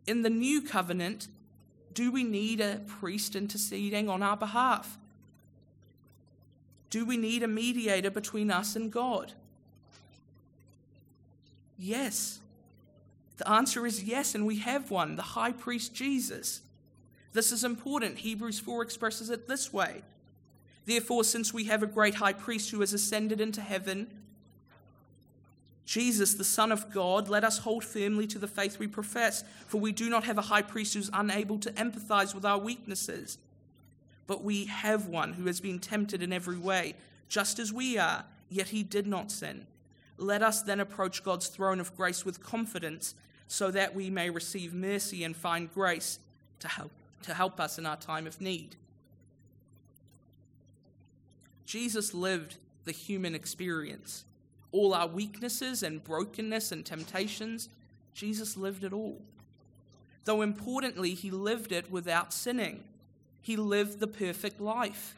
In 0.06 0.22
the 0.22 0.30
new 0.30 0.62
covenant, 0.62 1.28
do 1.92 2.12
we 2.12 2.22
need 2.22 2.60
a 2.60 2.80
priest 2.86 3.34
interceding 3.34 4.08
on 4.08 4.22
our 4.22 4.36
behalf? 4.36 4.96
Do 6.90 7.04
we 7.04 7.16
need 7.16 7.42
a 7.42 7.48
mediator 7.48 8.10
between 8.10 8.50
us 8.50 8.76
and 8.76 8.92
God? 8.92 9.32
Yes. 11.76 12.38
The 13.38 13.48
answer 13.48 13.86
is 13.86 14.04
yes, 14.04 14.34
and 14.36 14.46
we 14.46 14.58
have 14.58 14.90
one 14.90 15.16
the 15.16 15.22
high 15.22 15.52
priest 15.52 15.94
Jesus. 15.94 16.62
This 17.32 17.50
is 17.50 17.64
important. 17.64 18.18
Hebrews 18.18 18.60
4 18.60 18.82
expresses 18.82 19.30
it 19.30 19.48
this 19.48 19.72
way 19.72 20.02
Therefore, 20.88 21.22
since 21.22 21.54
we 21.54 21.64
have 21.64 21.84
a 21.84 21.86
great 21.86 22.16
high 22.16 22.32
priest 22.32 22.72
who 22.72 22.80
has 22.80 22.92
ascended 22.92 23.40
into 23.40 23.60
heaven, 23.60 24.08
Jesus, 25.84 26.34
the 26.34 26.44
Son 26.44 26.72
of 26.72 26.92
God, 26.92 27.28
let 27.28 27.44
us 27.44 27.58
hold 27.58 27.84
firmly 27.84 28.26
to 28.26 28.38
the 28.38 28.48
faith 28.48 28.78
we 28.78 28.88
profess, 28.88 29.44
for 29.68 29.80
we 29.80 29.92
do 29.92 30.10
not 30.10 30.24
have 30.24 30.38
a 30.38 30.42
high 30.42 30.62
priest 30.62 30.94
who's 30.94 31.10
unable 31.12 31.58
to 31.60 31.70
empathize 31.72 32.34
with 32.34 32.44
our 32.44 32.58
weaknesses 32.58 33.38
but 34.28 34.44
we 34.44 34.66
have 34.66 35.08
one 35.08 35.32
who 35.32 35.46
has 35.46 35.58
been 35.58 35.80
tempted 35.80 36.22
in 36.22 36.32
every 36.32 36.58
way, 36.58 36.94
just 37.28 37.58
as 37.58 37.72
we 37.72 37.98
are, 37.98 38.24
yet 38.50 38.68
he 38.68 38.84
did 38.84 39.06
not 39.06 39.32
sin. 39.32 39.66
Let 40.18 40.42
us 40.42 40.62
then 40.62 40.80
approach 40.80 41.24
God's 41.24 41.48
throne 41.48 41.80
of 41.80 41.96
grace 41.96 42.24
with 42.24 42.42
confidence, 42.42 43.14
so 43.48 43.70
that 43.70 43.94
we 43.94 44.10
may 44.10 44.28
receive 44.28 44.74
mercy 44.74 45.24
and 45.24 45.34
find 45.34 45.72
grace 45.72 46.18
to 46.60 46.68
help, 46.68 46.92
to 47.22 47.32
help 47.32 47.58
us 47.58 47.78
in 47.78 47.86
our 47.86 47.96
time 47.96 48.26
of 48.26 48.40
need. 48.40 48.76
Jesus 51.68 52.14
lived 52.14 52.56
the 52.86 52.92
human 52.92 53.34
experience. 53.34 54.24
All 54.72 54.94
our 54.94 55.06
weaknesses 55.06 55.82
and 55.82 56.02
brokenness 56.02 56.72
and 56.72 56.82
temptations, 56.82 57.68
Jesus 58.14 58.56
lived 58.56 58.84
it 58.84 58.94
all. 58.94 59.20
though 60.24 60.40
importantly, 60.40 61.12
he 61.12 61.30
lived 61.30 61.70
it 61.70 61.90
without 61.90 62.32
sinning. 62.32 62.84
He 63.42 63.54
lived 63.54 64.00
the 64.00 64.06
perfect 64.06 64.62
life. 64.62 65.14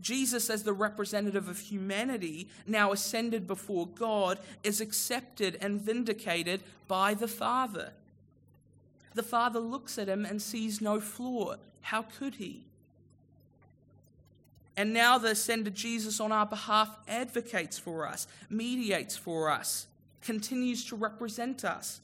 Jesus, 0.00 0.50
as 0.50 0.64
the 0.64 0.72
representative 0.72 1.48
of 1.48 1.58
humanity, 1.60 2.48
now 2.66 2.90
ascended 2.90 3.46
before 3.46 3.86
God, 3.86 4.40
is 4.64 4.80
accepted 4.80 5.56
and 5.60 5.80
vindicated 5.80 6.64
by 6.88 7.14
the 7.14 7.28
Father. 7.28 7.92
The 9.14 9.22
Father 9.22 9.60
looks 9.60 9.98
at 9.98 10.08
him 10.08 10.24
and 10.24 10.42
sees 10.42 10.80
no 10.80 11.00
flaw. 11.00 11.54
How 11.82 12.02
could 12.02 12.36
he? 12.36 12.64
And 14.76 14.92
now 14.94 15.18
the 15.18 15.28
ascended 15.28 15.74
Jesus 15.74 16.18
on 16.18 16.32
our 16.32 16.46
behalf 16.46 16.96
advocates 17.06 17.78
for 17.78 18.06
us, 18.06 18.26
mediates 18.48 19.16
for 19.16 19.50
us, 19.50 19.86
continues 20.22 20.84
to 20.86 20.96
represent 20.96 21.64
us. 21.64 22.00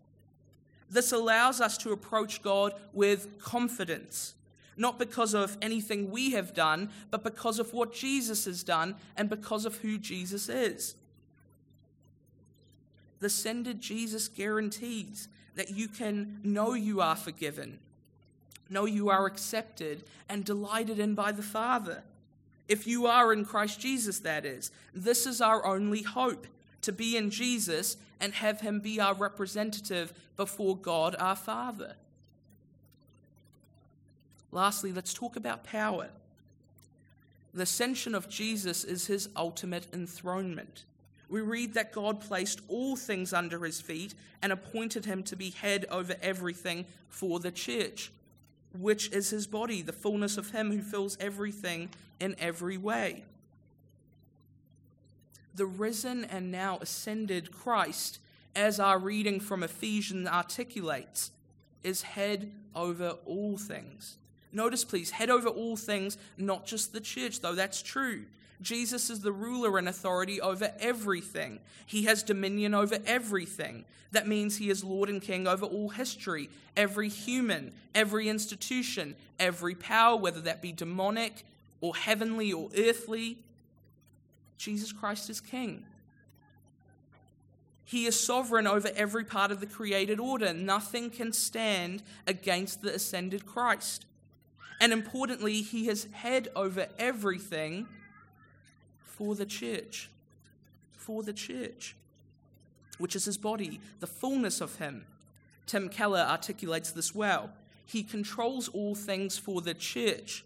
This 0.91 1.13
allows 1.13 1.61
us 1.61 1.79
to 1.79 1.93
approach 1.93 2.43
God 2.43 2.75
with 2.93 3.39
confidence, 3.39 4.35
not 4.77 4.99
because 4.99 5.35
of 5.35 5.57
anything 5.63 6.11
we 6.11 6.33
have 6.33 6.55
done, 6.55 6.91
but 7.11 7.23
because 7.23 7.59
of 7.59 7.73
what 7.73 7.93
Jesus 7.93 8.45
has 8.45 8.63
done 8.63 8.97
and 9.17 9.29
because 9.29 9.65
of 9.65 9.77
who 9.79 9.99
Jesus 9.99 10.49
is. 10.49 10.95
The 13.21 13.27
ascended 13.27 13.81
Jesus 13.81 14.29
guarantees 14.29 15.29
that 15.57 15.71
you 15.71 15.89
can 15.89 16.39
know 16.45 16.75
you 16.75 17.01
are 17.01 17.17
forgiven, 17.17 17.79
know 18.71 18.85
you 18.85 19.09
are 19.09 19.27
accepted 19.27 20.05
and 20.29 20.45
delighted 20.45 20.99
in 20.99 21.15
by 21.15 21.33
the 21.33 21.43
Father. 21.43 22.03
If 22.69 22.87
you 22.87 23.07
are 23.07 23.33
in 23.33 23.45
Christ 23.45 23.81
Jesus, 23.81 24.19
that 24.21 24.45
is. 24.45 24.71
This 24.95 25.27
is 25.27 25.41
our 25.41 25.65
only 25.65 26.03
hope 26.03 26.47
to 26.83 26.93
be 26.93 27.17
in 27.17 27.31
Jesus 27.31 27.97
and 28.21 28.35
have 28.35 28.61
him 28.61 28.81
be 28.81 29.01
our 29.01 29.15
representative 29.15 30.13
before 30.37 30.77
God 30.77 31.17
our 31.19 31.37
Father. 31.37 31.95
Lastly, 34.53 34.93
let's 34.93 35.15
talk 35.15 35.37
about 35.37 35.65
power. 35.65 36.09
The 37.55 37.63
ascension 37.63 38.15
of 38.15 38.29
Jesus 38.29 38.85
is 38.85 39.07
his 39.07 39.29
ultimate 39.37 39.87
enthronement. 39.93 40.85
We 41.29 41.41
read 41.41 41.75
that 41.75 41.93
God 41.93 42.21
placed 42.21 42.61
all 42.69 42.97
things 42.97 43.33
under 43.33 43.65
his 43.65 43.81
feet 43.81 44.15
and 44.43 44.53
appointed 44.53 45.05
him 45.05 45.23
to 45.25 45.37
be 45.37 45.51
head 45.51 45.85
over 45.91 46.17
everything 46.23 46.87
for 47.09 47.39
the 47.39 47.51
church, 47.51 48.11
which 48.77 49.11
is 49.13 49.31
his 49.31 49.47
body, 49.47 49.83
the 49.83 49.93
fullness 49.93 50.37
of 50.37 50.51
him 50.51 50.71
who 50.71 50.83
fills 50.83 51.17
everything 51.21 51.89
in 52.21 52.35
every 52.39 52.77
way 52.77 53.25
the 55.59 55.67
risen 55.67 56.25
and 56.25 56.51
now 56.51 56.79
ascended 56.81 57.53
Christ, 57.53 58.21
as 58.57 58.81
our 58.81 58.99
reading 58.99 59.41
from 59.41 59.63
Ephesians 59.63 60.27
articulates, 60.27 61.33
is 61.85 62.03
head 62.03 62.51
over 62.75 63.11
all 63.27 63.59
things. 63.59 64.17
Notice, 64.53 64.85
please, 64.85 65.11
head 65.11 65.29
over 65.29 65.49
all 65.49 65.77
things, 65.77 66.17
not 66.39 66.65
just 66.65 66.93
the 66.93 67.01
church, 67.01 67.41
though 67.41 67.55
that's 67.55 67.83
true. 67.83 68.25
Jesus 68.61 69.11
is 69.11 69.21
the 69.21 69.33
ruler 69.33 69.79
and 69.79 69.88
authority 69.88 70.41
over 70.41 70.73
everything. 70.81 71.61
He 71.87 72.05
has 72.05 72.23
dominion 72.23 72.75
over 72.75 72.99
everything. 73.07 73.85
That 74.12 74.27
means 74.27 74.57
he 74.57 74.71
is 74.71 74.83
Lord 74.83 75.09
and 75.09 75.23
King 75.23 75.47
over 75.47 75.67
all 75.67 75.91
history, 75.91 76.49
every 76.77 77.09
human, 77.09 77.73
every 77.95 78.29
institution, 78.29 79.15
every 79.38 79.75
power, 79.75 80.17
whether 80.17 80.41
that 80.41 80.62
be 80.62 80.73
demonic 80.73 81.45
or 81.81 81.95
heavenly 81.95 82.53
or 82.53 82.69
earthly. 82.77 83.38
Jesus 84.57 84.93
Christ 84.93 85.31
is 85.31 85.41
king. 85.41 85.85
He 87.85 88.07
is 88.07 88.21
sovereign 88.21 88.67
over 88.67 88.91
every 88.95 89.25
part 89.25 89.50
of 89.50 89.61
the 89.61 89.67
created 89.67 90.21
order. 90.21 90.53
Nothing 90.53 91.09
can 91.09 91.33
stand 91.33 92.03
against 92.27 92.83
the 92.83 92.95
ascended 92.95 93.47
Christ. 93.47 94.05
And 94.81 94.93
importantly, 94.93 95.62
he 95.62 95.87
has 95.87 96.07
head 96.12 96.49
over 96.55 96.88
everything 96.99 97.87
for 99.18 99.35
the 99.35 99.44
church. 99.44 100.09
For 100.92 101.24
the 101.24 101.33
church, 101.33 101.96
which 102.98 103.16
is 103.16 103.24
his 103.24 103.37
body, 103.37 103.81
the 103.98 104.07
fullness 104.07 104.61
of 104.61 104.76
him. 104.76 105.04
Tim 105.66 105.88
Keller 105.88 106.20
articulates 106.20 106.92
this 106.92 107.14
well. 107.14 107.50
He 107.85 108.02
controls 108.02 108.68
all 108.68 108.94
things 108.94 109.37
for 109.37 109.61
the 109.61 109.74
church, 109.74 110.44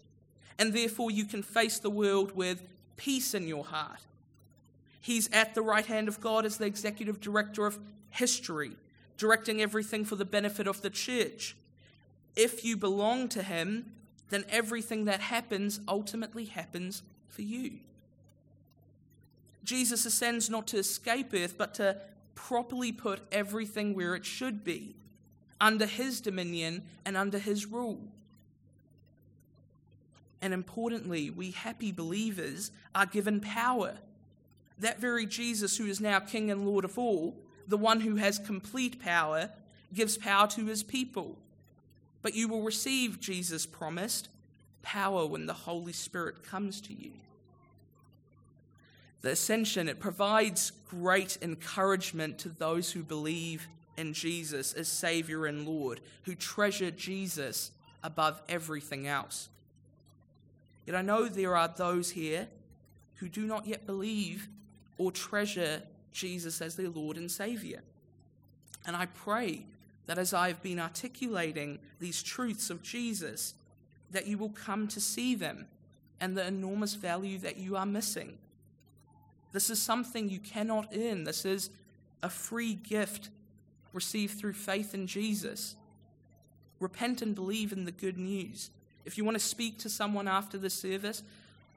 and 0.57 0.73
therefore 0.73 1.11
you 1.11 1.25
can 1.25 1.43
face 1.43 1.77
the 1.77 1.89
world 1.89 2.35
with 2.35 2.63
peace 2.97 3.33
in 3.33 3.47
your 3.47 3.63
heart. 3.63 3.99
He's 4.99 5.29
at 5.31 5.53
the 5.53 5.61
right 5.61 5.85
hand 5.85 6.07
of 6.07 6.19
God 6.19 6.45
as 6.45 6.57
the 6.57 6.65
executive 6.65 7.19
director 7.19 7.65
of 7.65 7.77
history, 8.09 8.71
directing 9.17 9.61
everything 9.61 10.05
for 10.05 10.15
the 10.15 10.25
benefit 10.25 10.65
of 10.65 10.81
the 10.81 10.89
church. 10.89 11.55
If 12.35 12.63
you 12.63 12.77
belong 12.77 13.27
to 13.29 13.43
Him, 13.43 13.91
then 14.29 14.45
everything 14.49 15.05
that 15.05 15.19
happens 15.19 15.81
ultimately 15.87 16.45
happens 16.45 17.03
for 17.27 17.41
you. 17.41 17.79
Jesus 19.63 20.05
ascends 20.05 20.49
not 20.49 20.67
to 20.67 20.77
escape 20.77 21.33
earth, 21.33 21.55
but 21.57 21.73
to 21.75 21.97
properly 22.35 22.91
put 22.91 23.21
everything 23.31 23.93
where 23.93 24.15
it 24.15 24.25
should 24.25 24.63
be, 24.63 24.95
under 25.61 25.85
His 25.85 26.19
dominion 26.21 26.83
and 27.05 27.15
under 27.15 27.39
His 27.39 27.65
rule. 27.65 28.01
And 30.41 30.53
importantly, 30.53 31.29
we 31.29 31.51
happy 31.51 31.93
believers 31.93 32.71
are 32.93 33.05
given 33.05 33.39
power. 33.39 33.95
That 34.77 34.99
very 34.99 35.25
Jesus, 35.25 35.77
who 35.77 35.85
is 35.85 36.01
now 36.01 36.19
King 36.19 36.51
and 36.51 36.65
Lord 36.65 36.83
of 36.83 36.97
all, 36.97 37.37
the 37.67 37.77
one 37.77 38.01
who 38.01 38.17
has 38.17 38.39
complete 38.39 38.99
power, 38.99 39.49
gives 39.93 40.17
power 40.17 40.47
to 40.47 40.65
his 40.65 40.83
people. 40.83 41.37
But 42.21 42.35
you 42.35 42.47
will 42.47 42.61
receive, 42.61 43.19
Jesus 43.19 43.65
promised, 43.65 44.29
power 44.81 45.25
when 45.25 45.45
the 45.45 45.53
Holy 45.53 45.93
Spirit 45.93 46.43
comes 46.43 46.81
to 46.81 46.93
you. 46.93 47.11
The 49.23 49.31
ascension, 49.31 49.87
it 49.87 49.99
provides 49.99 50.71
great 50.87 51.37
encouragement 51.41 52.37
to 52.39 52.49
those 52.49 52.91
who 52.91 53.03
believe 53.03 53.67
in 53.97 54.13
Jesus 54.13 54.73
as 54.73 54.87
Savior 54.87 55.45
and 55.45 55.65
Lord, 55.65 56.01
who 56.23 56.35
treasure 56.35 56.91
Jesus 56.91 57.71
above 58.03 58.41
everything 58.49 59.07
else. 59.07 59.47
Yet 60.85 60.97
I 60.97 61.01
know 61.01 61.29
there 61.29 61.55
are 61.55 61.69
those 61.69 62.11
here 62.11 62.47
who 63.15 63.29
do 63.29 63.45
not 63.45 63.65
yet 63.65 63.85
believe 63.85 64.49
or 64.97 65.09
treasure 65.09 65.81
Jesus 66.11 66.61
as 66.61 66.75
their 66.75 66.89
Lord 66.89 67.15
and 67.15 67.31
Savior. 67.31 67.81
And 68.85 68.95
I 68.95 69.05
pray 69.05 69.65
that 70.05 70.17
as 70.17 70.33
I've 70.33 70.61
been 70.61 70.79
articulating 70.79 71.79
these 72.01 72.21
truths 72.21 72.69
of 72.69 72.83
Jesus, 72.83 73.53
that 74.11 74.27
you 74.27 74.37
will 74.37 74.49
come 74.49 74.89
to 74.89 74.99
see 74.99 75.33
them 75.33 75.67
and 76.19 76.35
the 76.35 76.45
enormous 76.45 76.95
value 76.95 77.37
that 77.39 77.55
you 77.55 77.77
are 77.77 77.85
missing. 77.85 78.37
This 79.53 79.69
is 79.69 79.81
something 79.81 80.29
you 80.29 80.39
cannot 80.39 80.89
earn. 80.93 81.23
This 81.23 81.45
is 81.45 81.69
a 82.21 82.29
free 82.29 82.73
gift 82.73 83.29
received 83.93 84.39
through 84.39 84.53
faith 84.53 84.93
in 84.93 85.07
Jesus. 85.07 85.75
Repent 86.79 87.21
and 87.21 87.33
believe 87.35 87.71
in 87.71 87.85
the 87.85 87.91
good 87.91 88.17
news. 88.17 88.71
If 89.05 89.17
you 89.17 89.23
want 89.23 89.35
to 89.35 89.43
speak 89.43 89.77
to 89.79 89.89
someone 89.89 90.27
after 90.27 90.57
the 90.57 90.69
service, 90.69 91.23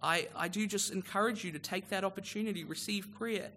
I, 0.02 0.28
I 0.34 0.48
do 0.48 0.66
just 0.66 0.92
encourage 0.92 1.44
you 1.44 1.52
to 1.52 1.58
take 1.58 1.90
that 1.90 2.04
opportunity, 2.04 2.64
receive 2.64 3.14
prayer. 3.14 3.50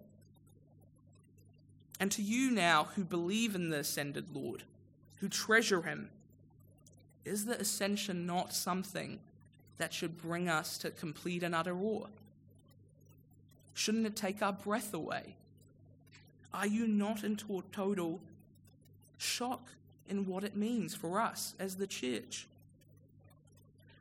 And 1.99 2.11
to 2.11 2.21
you 2.21 2.51
now 2.51 2.89
who 2.95 3.03
believe 3.03 3.55
in 3.55 3.69
the 3.69 3.79
ascended 3.79 4.27
Lord, 4.33 4.63
who 5.17 5.29
treasure 5.29 5.81
him, 5.81 6.09
is 7.25 7.45
the 7.45 7.59
ascension 7.59 8.25
not 8.25 8.53
something 8.53 9.19
that 9.77 9.93
should 9.93 10.21
bring 10.21 10.49
us 10.49 10.77
to 10.79 10.91
complete 10.91 11.43
and 11.43 11.53
utter 11.53 11.77
awe? 11.77 12.07
Shouldn't 13.79 14.05
it 14.05 14.17
take 14.17 14.41
our 14.41 14.51
breath 14.51 14.93
away? 14.93 15.35
Are 16.53 16.67
you 16.67 16.85
not 16.85 17.23
in 17.23 17.37
total 17.37 18.19
shock 19.17 19.69
in 20.09 20.25
what 20.25 20.43
it 20.43 20.53
means 20.53 20.93
for 20.93 21.21
us 21.21 21.53
as 21.57 21.77
the 21.77 21.87
church? 21.87 22.45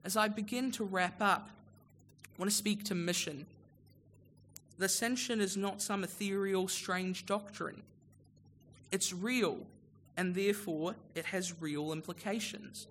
As 0.04 0.16
I 0.16 0.26
begin 0.26 0.72
to 0.72 0.82
wrap 0.82 1.22
up, 1.22 1.50
I 2.24 2.40
want 2.40 2.50
to 2.50 2.56
speak 2.56 2.82
to 2.86 2.96
mission. 2.96 3.46
The 4.78 4.86
ascension 4.86 5.40
is 5.40 5.56
not 5.56 5.80
some 5.80 6.02
ethereal, 6.02 6.66
strange 6.66 7.24
doctrine. 7.24 7.82
It's 8.90 9.12
real, 9.12 9.58
and 10.16 10.34
therefore 10.34 10.96
it 11.14 11.26
has 11.26 11.62
real 11.62 11.92
implications. 11.92 12.88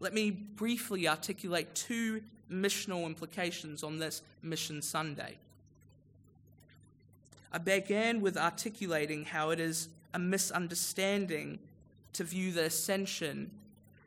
Let 0.00 0.14
me 0.14 0.30
briefly 0.30 1.06
articulate 1.06 1.74
two 1.74 2.22
missional 2.50 3.06
implications 3.06 3.84
on 3.84 3.98
this 3.98 4.22
Mission 4.42 4.82
Sunday. 4.82 5.36
I 7.52 7.58
began 7.58 8.20
with 8.20 8.36
articulating 8.36 9.24
how 9.24 9.50
it 9.50 9.60
is 9.60 9.88
a 10.14 10.18
misunderstanding 10.18 11.58
to 12.14 12.24
view 12.24 12.52
the 12.52 12.64
ascension 12.64 13.50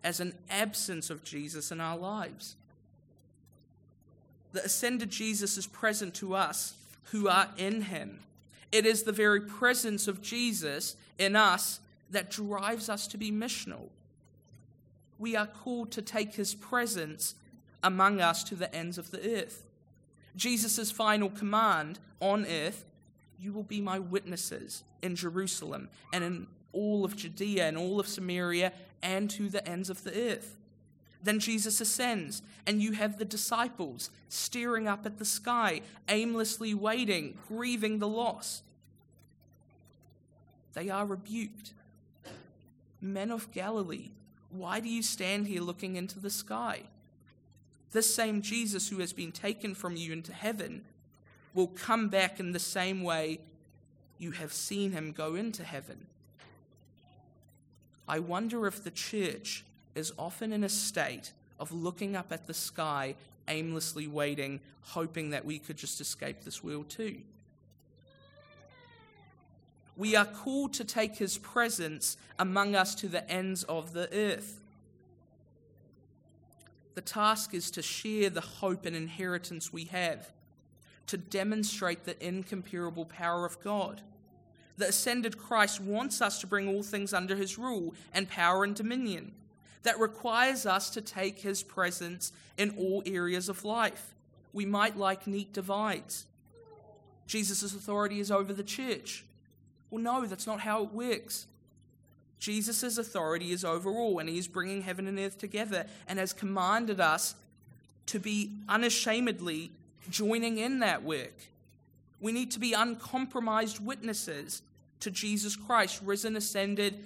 as 0.04 0.20
an 0.20 0.34
absence 0.50 1.10
of 1.10 1.24
Jesus 1.24 1.72
in 1.72 1.80
our 1.80 1.98
lives 1.98 2.56
the 4.54 4.64
ascended 4.64 5.10
Jesus 5.10 5.58
is 5.58 5.68
present 5.68 6.14
to 6.16 6.36
us 6.36 6.76
who 7.06 7.28
are 7.28 7.50
in 7.58 7.82
him. 7.82 8.20
It 8.72 8.86
is 8.86 9.04
the 9.04 9.12
very 9.12 9.42
presence 9.42 10.08
of 10.08 10.22
Jesus 10.22 10.96
in 11.18 11.36
us 11.36 11.80
that 12.12 12.32
drives 12.32 12.88
us 12.88 13.08
to 13.08 13.18
be 13.18 13.32
missional. 13.32 13.90
We 15.20 15.36
are 15.36 15.48
called 15.48 15.92
to 15.92 16.02
take 16.02 16.36
his 16.36 16.56
presence 16.56 17.36
among 17.82 18.22
us 18.22 18.44
to 18.46 18.56
the 18.56 18.74
ends 18.74 18.98
of 18.98 19.12
the 19.12 19.38
earth. 19.38 19.66
Jesus' 20.36 20.92
final 20.92 21.30
command 21.30 22.00
on 22.20 22.46
earth 22.46 22.86
you 23.40 23.52
will 23.52 23.64
be 23.64 23.82
my 23.82 24.00
witnesses 24.00 24.84
in 25.02 25.16
Jerusalem 25.16 25.90
and 26.14 26.24
in 26.24 26.48
all 26.72 27.04
of 27.04 27.16
Judea 27.16 27.68
and 27.68 27.78
all 27.78 28.00
of 28.00 28.08
Samaria 28.08 28.72
and 29.02 29.30
to 29.32 29.50
the 29.50 29.68
ends 29.68 29.90
of 29.90 30.04
the 30.04 30.32
earth. 30.32 30.56
Then 31.22 31.40
Jesus 31.40 31.80
ascends, 31.80 32.42
and 32.68 32.82
you 32.82 32.94
have 32.94 33.18
the 33.18 33.26
disciples 33.26 34.10
staring 34.28 34.88
up 34.88 35.06
at 35.06 35.20
the 35.20 35.26
sky, 35.26 35.82
aimlessly 36.10 36.74
waiting, 36.74 37.38
grieving 37.48 38.00
the 38.00 38.08
loss. 38.08 38.62
They 40.74 40.90
are 40.90 41.06
rebuked. 41.06 41.74
Men 43.00 43.32
of 43.32 43.52
Galilee, 43.52 44.10
why 44.54 44.80
do 44.80 44.90
you 44.90 45.04
stand 45.04 45.48
here 45.48 45.62
looking 45.62 45.96
into 45.96 46.20
the 46.20 46.30
sky? 46.30 46.82
This 47.92 48.14
same 48.14 48.42
Jesus 48.42 48.90
who 48.90 49.00
has 49.00 49.14
been 49.14 49.32
taken 49.32 49.76
from 49.76 49.96
you 49.96 50.12
into 50.12 50.34
heaven 50.34 50.84
will 51.54 51.68
come 51.68 52.10
back 52.10 52.40
in 52.40 52.52
the 52.52 52.60
same 52.60 53.04
way 53.04 53.40
you 54.18 54.32
have 54.32 54.54
seen 54.54 54.92
him 54.92 55.12
go 55.12 55.36
into 55.36 55.64
heaven. 55.64 56.06
I 58.08 58.20
wonder 58.20 58.68
if 58.68 58.84
the 58.84 58.92
church 58.92 59.64
is 59.96 60.12
often 60.18 60.52
in 60.52 60.64
a 60.64 60.70
state 60.70 61.34
of 61.60 61.72
looking 61.72 62.16
up 62.16 62.32
at 62.32 62.48
the 62.48 62.54
sky, 62.54 63.16
aimlessly 63.48 64.08
waiting, 64.08 64.60
hoping 64.82 65.30
that 65.30 65.46
we 65.46 65.60
could 65.60 65.78
just 65.78 66.02
escape 66.02 66.44
this 66.44 66.64
world 66.64 66.90
too. 66.90 67.22
We 69.96 70.16
are 70.16 70.26
called 70.26 70.74
to 70.74 70.84
take 70.84 71.18
his 71.18 71.38
presence 71.38 72.18
among 72.40 72.76
us 72.76 72.96
to 72.96 73.08
the 73.08 73.30
ends 73.30 73.64
of 73.64 73.94
the 73.94 74.10
earth. 74.12 74.60
The 76.96 77.02
task 77.02 77.54
is 77.54 77.72
to 77.72 77.82
share 77.82 78.30
the 78.30 78.42
hope 78.42 78.86
and 78.86 78.96
inheritance 78.96 79.74
we 79.74 79.86
have, 79.86 80.32
to 81.08 81.18
demonstrate 81.18 82.06
the 82.06 82.26
incomparable 82.26 83.06
power 83.06 83.46
of 83.46 83.60
God. 83.64 84.02
The 84.78 84.88
ascended 84.90 85.38
Christ 85.38 85.80
wants 85.80 86.22
us 86.22 86.40
to 86.42 86.48
bring 86.48 86.68
all 86.68 86.84
things 86.84 87.14
under 87.14 87.36
his 87.36 87.58
rule 87.58 87.94
and 88.14 88.28
power 88.30 88.64
and 88.64 88.76
dominion. 88.76 89.34
That 89.84 90.00
requires 90.00 90.66
us 90.66 90.90
to 90.92 91.02
take 91.02 91.40
his 91.40 91.62
presence 91.62 92.32
in 92.58 92.76
all 92.78 93.04
areas 93.06 93.50
of 93.50 93.66
life. 93.66 94.16
We 94.54 94.66
might 94.66 94.98
like 94.98 95.28
neat 95.28 95.54
divides. 95.54 96.26
Jesus' 97.28 97.64
authority 97.64 98.20
is 98.20 98.32
over 98.32 98.54
the 98.54 98.64
church. 98.64 99.26
Well, 99.94 100.02
no, 100.02 100.26
that's 100.26 100.48
not 100.48 100.62
how 100.62 100.82
it 100.82 100.92
works. 100.92 101.46
Jesus' 102.40 102.98
authority 102.98 103.52
is 103.52 103.64
over 103.64 103.92
all, 103.92 104.18
and 104.18 104.28
he 104.28 104.40
is 104.40 104.48
bringing 104.48 104.82
heaven 104.82 105.06
and 105.06 105.20
earth 105.20 105.38
together 105.38 105.86
and 106.08 106.18
has 106.18 106.34
commanded 106.34 107.00
us 107.00 107.36
to 108.08 108.18
be 108.18 108.50
unashamedly 108.68 109.70
joining 110.10 110.58
in 110.58 110.80
that 110.80 111.04
work. 111.04 111.36
We 112.20 112.32
need 112.32 112.50
to 112.54 112.60
be 112.60 112.74
uncompromised 112.74 113.86
witnesses 113.86 114.64
to 115.02 115.12
Jesus 115.12 115.56
Christ, 115.56 116.02
risen, 116.04 116.36
ascended, 116.36 116.98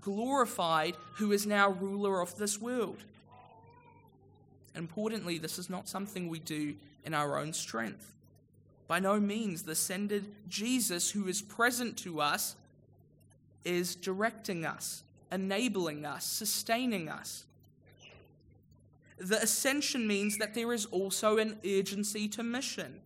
glorified, 0.00 0.96
who 1.14 1.30
is 1.30 1.46
now 1.46 1.70
ruler 1.70 2.20
of 2.20 2.36
this 2.36 2.60
world. 2.60 2.98
Importantly, 4.74 5.38
this 5.38 5.56
is 5.56 5.70
not 5.70 5.88
something 5.88 6.28
we 6.28 6.40
do 6.40 6.74
in 7.04 7.14
our 7.14 7.38
own 7.38 7.52
strength. 7.52 8.13
By 8.86 9.00
no 9.00 9.18
means, 9.18 9.62
the 9.62 9.72
ascended 9.72 10.26
Jesus, 10.48 11.10
who 11.10 11.26
is 11.26 11.40
present 11.40 11.96
to 11.98 12.20
us, 12.20 12.56
is 13.64 13.94
directing 13.94 14.64
us, 14.64 15.02
enabling 15.32 16.04
us, 16.04 16.24
sustaining 16.24 17.08
us. 17.08 17.46
The 19.18 19.42
ascension 19.42 20.06
means 20.06 20.38
that 20.38 20.54
there 20.54 20.72
is 20.72 20.86
also 20.86 21.38
an 21.38 21.58
urgency 21.64 22.28
to 22.28 22.42
mission. 22.42 23.00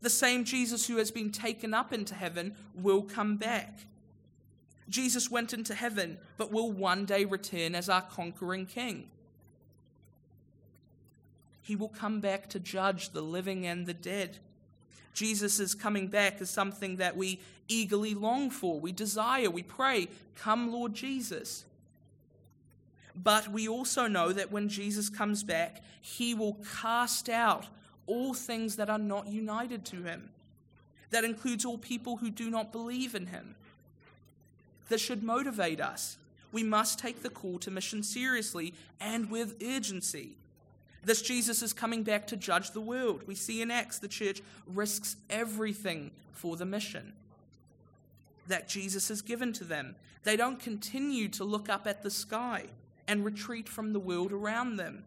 The 0.00 0.10
same 0.10 0.44
Jesus 0.44 0.86
who 0.86 0.96
has 0.96 1.10
been 1.10 1.30
taken 1.30 1.74
up 1.74 1.92
into 1.92 2.14
heaven 2.14 2.56
will 2.74 3.02
come 3.02 3.36
back. 3.36 3.80
Jesus 4.88 5.30
went 5.30 5.52
into 5.52 5.74
heaven, 5.74 6.18
but 6.36 6.50
will 6.50 6.72
one 6.72 7.04
day 7.04 7.24
return 7.24 7.74
as 7.74 7.88
our 7.88 8.02
conquering 8.02 8.66
king. 8.66 9.08
He 11.62 11.76
will 11.76 11.88
come 11.88 12.20
back 12.20 12.48
to 12.48 12.58
judge 12.58 13.10
the 13.10 13.22
living 13.22 13.66
and 13.66 13.86
the 13.86 13.94
dead. 13.94 14.38
Jesus' 15.14 15.74
coming 15.74 16.06
back 16.06 16.40
is 16.40 16.50
something 16.50 16.96
that 16.96 17.16
we 17.16 17.40
eagerly 17.68 18.14
long 18.14 18.50
for, 18.50 18.80
we 18.80 18.92
desire, 18.92 19.50
we 19.50 19.62
pray, 19.62 20.08
Come, 20.36 20.72
Lord 20.72 20.94
Jesus. 20.94 21.64
But 23.14 23.48
we 23.48 23.68
also 23.68 24.06
know 24.06 24.32
that 24.32 24.50
when 24.50 24.68
Jesus 24.68 25.08
comes 25.08 25.42
back, 25.42 25.82
he 26.00 26.34
will 26.34 26.56
cast 26.80 27.28
out 27.28 27.66
all 28.06 28.32
things 28.34 28.76
that 28.76 28.88
are 28.88 28.98
not 28.98 29.26
united 29.28 29.84
to 29.86 30.02
him. 30.02 30.30
That 31.10 31.24
includes 31.24 31.64
all 31.64 31.76
people 31.76 32.16
who 32.16 32.30
do 32.30 32.50
not 32.50 32.72
believe 32.72 33.14
in 33.14 33.26
him. 33.26 33.56
This 34.88 35.00
should 35.00 35.22
motivate 35.22 35.80
us. 35.80 36.16
We 36.52 36.62
must 36.62 36.98
take 36.98 37.22
the 37.22 37.30
call 37.30 37.58
to 37.60 37.70
mission 37.70 38.02
seriously 38.02 38.74
and 39.00 39.30
with 39.30 39.62
urgency. 39.62 40.36
This 41.04 41.22
Jesus 41.22 41.62
is 41.62 41.72
coming 41.72 42.02
back 42.02 42.26
to 42.28 42.36
judge 42.36 42.72
the 42.72 42.80
world. 42.80 43.22
We 43.26 43.34
see 43.34 43.62
in 43.62 43.70
Acts 43.70 43.98
the 43.98 44.08
church 44.08 44.42
risks 44.66 45.16
everything 45.28 46.10
for 46.32 46.56
the 46.56 46.66
mission 46.66 47.14
that 48.48 48.68
Jesus 48.68 49.08
has 49.08 49.22
given 49.22 49.52
to 49.54 49.64
them. 49.64 49.94
They 50.24 50.36
don't 50.36 50.60
continue 50.60 51.28
to 51.30 51.44
look 51.44 51.68
up 51.68 51.86
at 51.86 52.02
the 52.02 52.10
sky 52.10 52.64
and 53.08 53.24
retreat 53.24 53.68
from 53.68 53.92
the 53.92 54.00
world 54.00 54.32
around 54.32 54.76
them. 54.76 55.04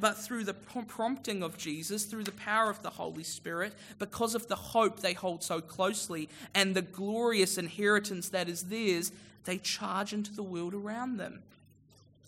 But 0.00 0.16
through 0.16 0.44
the 0.44 0.54
prompting 0.54 1.42
of 1.42 1.58
Jesus, 1.58 2.04
through 2.04 2.24
the 2.24 2.32
power 2.32 2.70
of 2.70 2.82
the 2.82 2.90
Holy 2.90 3.22
Spirit, 3.22 3.74
because 3.98 4.34
of 4.34 4.48
the 4.48 4.56
hope 4.56 5.00
they 5.00 5.12
hold 5.12 5.42
so 5.42 5.60
closely 5.60 6.28
and 6.54 6.74
the 6.74 6.82
glorious 6.82 7.58
inheritance 7.58 8.28
that 8.30 8.48
is 8.48 8.64
theirs, 8.64 9.12
they 9.44 9.58
charge 9.58 10.12
into 10.12 10.32
the 10.32 10.42
world 10.42 10.74
around 10.74 11.18
them. 11.18 11.42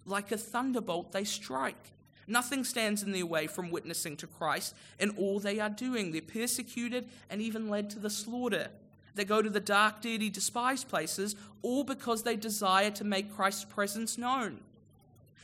Like 0.07 0.31
a 0.31 0.37
thunderbolt, 0.37 1.13
they 1.13 1.25
strike. 1.25 1.93
Nothing 2.27 2.65
stands 2.65 3.03
in 3.03 3.13
their 3.13 3.27
way 3.27 3.47
from 3.47 3.71
witnessing 3.71 4.17
to 4.19 4.27
Christ 4.27 4.75
in 4.99 5.11
all 5.11 5.39
they 5.39 5.61
are 5.61 5.69
doing. 5.69 6.11
They're 6.11 6.23
persecuted 6.23 7.09
and 7.29 7.43
even 7.43 7.69
led 7.69 7.91
to 7.91 7.99
the 7.99 8.11
slaughter. 8.11 8.69
They 9.15 9.25
go 9.25 9.43
to 9.43 9.51
the 9.51 9.61
dark, 9.61 10.01
dirty, 10.01 10.31
despised 10.31 10.89
places, 10.89 11.37
all 11.63 11.85
because 11.85 12.23
they 12.23 12.37
desire 12.37 12.91
to 12.93 13.05
make 13.05 13.35
Christ's 13.35 13.65
presence 13.65 14.19
known. 14.19 14.61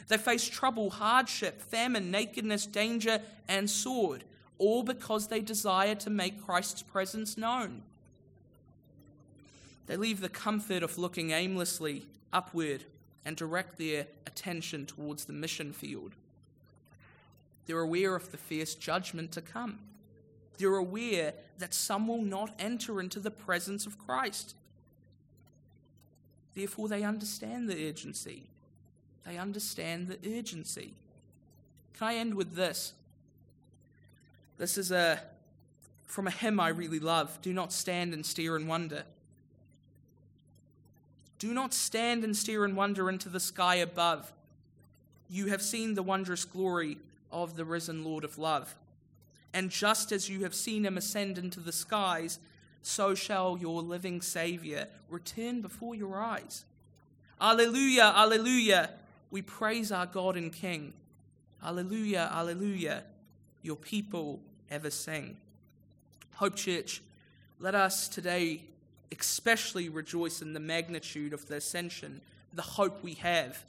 They 0.09 0.19
face 0.19 0.49
trouble, 0.49 0.91
hardship, 0.91 1.63
famine, 1.63 2.11
nakedness, 2.11 2.67
danger, 2.67 3.21
and 3.47 3.71
sword, 3.71 4.25
all 4.59 4.83
because 4.83 5.29
they 5.29 5.41
desire 5.41 5.95
to 5.97 6.11
make 6.11 6.45
Christ's 6.45 6.83
presence 6.83 7.37
known. 7.37 7.83
They 9.87 9.97
leave 9.97 10.21
the 10.21 10.29
comfort 10.29 10.83
of 10.83 10.99
looking 10.99 11.31
aimlessly 11.31 12.07
upward 12.33 12.85
and 13.25 13.37
direct 13.37 13.79
their 13.79 14.07
attention 14.27 14.87
towards 14.87 15.27
the 15.27 15.33
mission 15.33 15.73
field. 15.73 16.15
They're 17.71 17.79
aware 17.79 18.17
of 18.17 18.33
the 18.33 18.37
fierce 18.37 18.75
judgment 18.75 19.31
to 19.31 19.41
come. 19.41 19.79
They're 20.59 20.75
aware 20.75 21.35
that 21.59 21.73
some 21.73 22.09
will 22.09 22.21
not 22.21 22.53
enter 22.59 22.99
into 22.99 23.21
the 23.21 23.31
presence 23.31 23.87
of 23.87 23.97
Christ. 23.97 24.57
Therefore, 26.57 26.89
they 26.89 27.05
understand 27.05 27.71
the 27.71 27.89
urgency. 27.89 28.43
They 29.25 29.39
understand 29.39 30.09
the 30.09 30.37
urgency. 30.37 30.95
Can 31.97 32.09
I 32.09 32.17
end 32.17 32.35
with 32.35 32.57
this? 32.57 32.93
This 34.59 34.77
is 34.77 34.91
a 34.91 35.21
from 36.09 36.27
a 36.27 36.33
hymn 36.33 36.59
I 36.59 36.71
really 36.71 36.99
love. 36.99 37.39
Do 37.41 37.53
not 37.53 37.73
stand 37.73 38.13
and 38.13 38.27
stare 38.27 38.57
and 38.57 38.67
wonder. 38.67 39.05
Do 41.39 41.55
not 41.55 41.73
stand 41.73 42.25
and 42.25 42.37
stare 42.37 42.65
and 42.65 42.77
wonder 42.77 43.09
into 43.09 43.29
the 43.29 43.39
sky 43.39 43.77
above. 43.77 44.33
You 45.29 45.47
have 45.47 45.63
seen 45.63 45.95
the 45.95 46.03
wondrous 46.03 46.45
glory 46.45 46.99
of 47.33 47.57
the 47.57 47.65
risen 47.65 48.05
Lord 48.05 48.25
of 48.25 48.39
love. 48.39 48.75
And 49.53 49.71
just 49.71 50.13
as 50.13 50.29
you 50.29 50.43
have 50.45 50.55
seen 50.55 50.85
him 50.85 50.97
ascend 50.97 51.39
into 51.39 51.61
the 51.61 51.73
skies, 51.73 52.39
so 52.83 53.15
shall 53.15 53.59
your 53.59 53.83
living 53.83 54.21
Saviour 54.21 54.85
return 55.09 55.61
before 55.61 55.95
your 55.95 56.21
eyes. 56.21 56.65
Alleluia, 57.41 58.13
alleluia. 58.15 58.91
We 59.31 59.43
praise 59.43 59.93
our 59.93 60.07
God 60.07 60.37
and 60.37 60.53
King. 60.53 60.93
Alleluia, 61.65 62.31
alleluia. 62.33 63.03
Your 63.63 63.77
people 63.77 64.41
ever 64.71 64.91
sing. 64.91 65.37
Hope 66.35 66.57
Church, 66.57 67.03
let 67.59 67.75
us 67.75 68.09
today 68.09 68.63
especially 69.19 69.89
rejoice 69.89 70.41
in 70.41 70.53
the 70.53 70.61
magnitude 70.61 71.33
of 71.33 71.47
the 71.49 71.57
ascension, 71.57 72.21
the 72.55 72.63
hope 72.63 73.03
we 73.03 73.15
have 73.15 73.65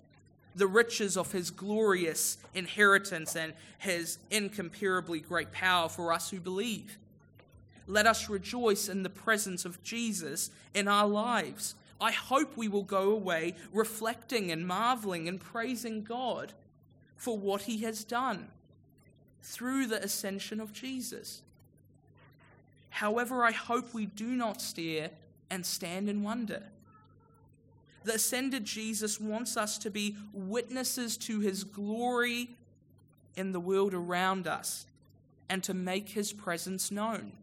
the 0.55 0.67
riches 0.67 1.17
of 1.17 1.31
his 1.31 1.51
glorious 1.51 2.37
inheritance 2.53 3.35
and 3.35 3.53
his 3.79 4.17
incomparably 4.29 5.19
great 5.19 5.51
power 5.51 5.87
for 5.89 6.11
us 6.11 6.29
who 6.29 6.39
believe. 6.39 6.97
Let 7.87 8.05
us 8.05 8.29
rejoice 8.29 8.89
in 8.89 9.03
the 9.03 9.09
presence 9.09 9.65
of 9.65 9.81
Jesus 9.83 10.51
in 10.73 10.87
our 10.87 11.07
lives, 11.07 11.75
I 12.01 12.11
hope 12.11 12.57
we 12.57 12.67
will 12.67 12.83
go 12.83 13.11
away 13.11 13.53
reflecting 13.71 14.51
and 14.51 14.67
marveling 14.67 15.27
and 15.27 15.39
praising 15.39 16.03
God 16.03 16.51
for 17.15 17.37
what 17.37 17.61
he 17.61 17.83
has 17.83 18.03
done 18.03 18.47
through 19.43 19.85
the 19.85 20.03
ascension 20.03 20.59
of 20.59 20.73
Jesus. 20.73 21.43
However, 22.89 23.45
I 23.45 23.51
hope 23.51 23.93
we 23.93 24.07
do 24.07 24.35
not 24.35 24.61
stare 24.61 25.11
and 25.51 25.63
stand 25.63 26.09
in 26.09 26.23
wonder. 26.23 26.63
The 28.03 28.15
ascended 28.15 28.65
Jesus 28.65 29.19
wants 29.19 29.57
us 29.57 29.77
to 29.79 29.91
be 29.91 30.15
witnesses 30.33 31.17
to 31.17 31.39
his 31.39 31.63
glory 31.63 32.49
in 33.35 33.51
the 33.51 33.59
world 33.59 33.93
around 33.93 34.47
us 34.47 34.85
and 35.49 35.63
to 35.63 35.73
make 35.73 36.09
his 36.09 36.33
presence 36.33 36.91
known. 36.91 37.33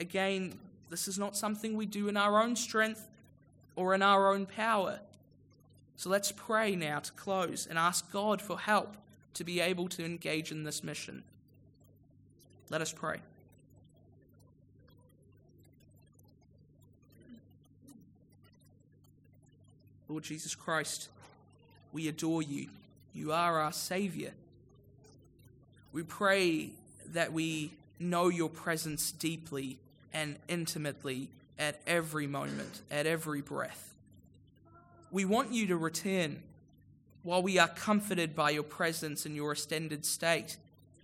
Again, 0.00 0.58
this 0.88 1.08
is 1.08 1.18
not 1.18 1.36
something 1.36 1.76
we 1.76 1.86
do 1.86 2.08
in 2.08 2.16
our 2.16 2.40
own 2.42 2.56
strength 2.56 3.08
or 3.74 3.94
in 3.94 4.02
our 4.02 4.32
own 4.32 4.46
power. 4.46 5.00
So 5.96 6.10
let's 6.10 6.32
pray 6.32 6.76
now 6.76 7.00
to 7.00 7.12
close 7.12 7.66
and 7.68 7.78
ask 7.78 8.10
God 8.12 8.40
for 8.40 8.58
help 8.58 8.96
to 9.34 9.44
be 9.44 9.60
able 9.60 9.88
to 9.88 10.04
engage 10.04 10.50
in 10.50 10.64
this 10.64 10.82
mission. 10.84 11.22
Let 12.70 12.80
us 12.80 12.92
pray. 12.92 13.18
Lord 20.08 20.22
Jesus 20.22 20.54
Christ, 20.54 21.08
we 21.92 22.08
adore 22.08 22.42
you. 22.42 22.68
You 23.12 23.32
are 23.32 23.60
our 23.60 23.72
Savior. 23.72 24.32
We 25.92 26.02
pray 26.02 26.70
that 27.12 27.32
we 27.32 27.72
know 27.98 28.28
your 28.28 28.48
presence 28.48 29.10
deeply 29.10 29.78
and 30.12 30.36
intimately 30.48 31.28
at 31.58 31.80
every 31.86 32.26
moment, 32.26 32.82
at 32.90 33.06
every 33.06 33.40
breath. 33.40 33.94
We 35.10 35.24
want 35.24 35.52
you 35.52 35.66
to 35.68 35.76
return 35.76 36.42
while 37.22 37.42
we 37.42 37.58
are 37.58 37.68
comforted 37.68 38.36
by 38.36 38.50
your 38.50 38.62
presence 38.62 39.26
in 39.26 39.34
your 39.34 39.52
extended 39.52 40.04
state. 40.04 40.58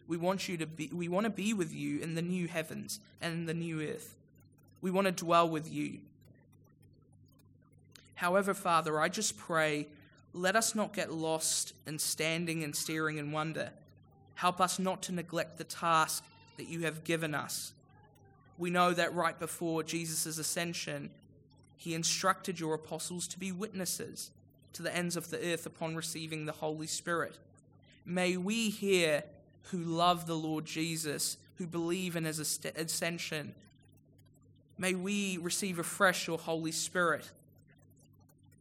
We 0.07 0.17
want 0.17 0.49
you 0.49 0.57
to 0.59 0.67
be 0.67 0.91
we 0.93 1.09
want 1.09 1.25
to 1.25 1.31
be 1.31 1.55
with 1.55 1.73
you 1.73 2.01
in 2.01 2.15
the 2.15 2.23
new 2.23 2.47
heavens 2.47 3.01
and 3.21 3.49
the 3.49 3.55
new 3.55 3.81
earth. 3.81 4.15
We 4.81 4.91
want 4.91 5.07
to 5.07 5.12
dwell 5.12 5.49
with 5.49 5.73
you. 5.73 5.99
However, 8.23 8.55
Father, 8.55 9.01
I 9.01 9.09
just 9.09 9.37
pray, 9.37 9.89
let 10.33 10.55
us 10.55 10.77
not 10.77 10.93
get 10.93 11.13
lost 11.13 11.75
in 11.89 11.99
standing 11.99 12.63
and 12.63 12.75
staring 12.77 13.19
in 13.19 13.33
wonder. 13.33 13.71
Help 14.37 14.61
us 14.61 14.79
not 14.79 15.03
to 15.03 15.13
neglect 15.13 15.59
the 15.59 15.65
task 15.65 16.23
that 16.57 16.69
you 16.69 16.83
have 16.83 17.03
given 17.03 17.35
us. 17.35 17.73
We 18.59 18.71
know 18.71 18.93
that 18.93 19.13
right 19.13 19.37
before 19.37 19.83
Jesus' 19.83 20.39
ascension, 20.39 21.11
he 21.77 21.95
instructed 21.95 22.61
your 22.61 22.75
apostles 22.75 23.27
to 23.27 23.41
be 23.41 23.51
witnesses 23.51 24.31
to 24.75 24.83
the 24.83 24.97
ends 24.97 25.17
of 25.17 25.31
the 25.31 25.53
earth 25.53 25.67
upon 25.67 25.97
receiving 25.97 26.45
the 26.45 26.53
Holy 26.53 26.87
Spirit. 26.87 27.39
May 28.07 28.37
we 28.37 28.71
here 28.71 29.25
who 29.73 29.79
love 29.79 30.29
the 30.29 30.37
Lord 30.39 30.65
Jesus, 30.65 31.39
who 31.57 31.67
believe 31.67 32.15
in 32.15 32.23
his 32.23 32.39
ascension, 32.39 33.57
may 34.79 34.95
we 34.95 35.39
receive 35.39 35.81
afresh 35.81 36.29
your 36.29 36.39
Holy 36.39 36.71
Spirit 36.71 37.29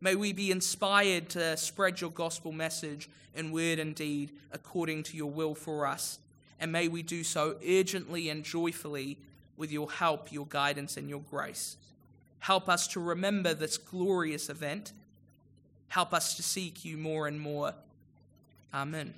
May 0.02 0.16
we 0.16 0.34
be 0.34 0.50
inspired 0.50 1.30
to 1.30 1.56
spread 1.56 2.02
your 2.02 2.10
gospel 2.10 2.52
message 2.52 3.08
in 3.36 3.52
word 3.52 3.78
and 3.78 3.94
deed 3.94 4.32
according 4.52 5.04
to 5.04 5.18
your 5.18 5.30
will 5.30 5.54
for 5.54 5.86
us. 5.86 6.18
And 6.60 6.72
may 6.72 6.88
we 6.88 7.04
do 7.04 7.24
so 7.24 7.56
urgently 7.68 8.30
and 8.30 8.44
joyfully 8.44 9.18
with 9.58 9.72
your 9.72 9.92
help, 9.92 10.32
your 10.32 10.48
guidance, 10.48 10.98
and 10.98 11.08
your 11.08 11.22
grace. 11.30 11.78
Help 12.40 12.68
us 12.68 12.88
to 12.88 13.00
remember 13.00 13.54
this 13.54 13.78
glorious 13.78 14.50
event. 14.50 14.92
Help 15.90 16.14
us 16.14 16.36
to 16.36 16.44
seek 16.44 16.84
you 16.84 16.98
more 16.98 17.28
and 17.28 17.40
more. 17.40 17.76
Amen. 18.74 19.14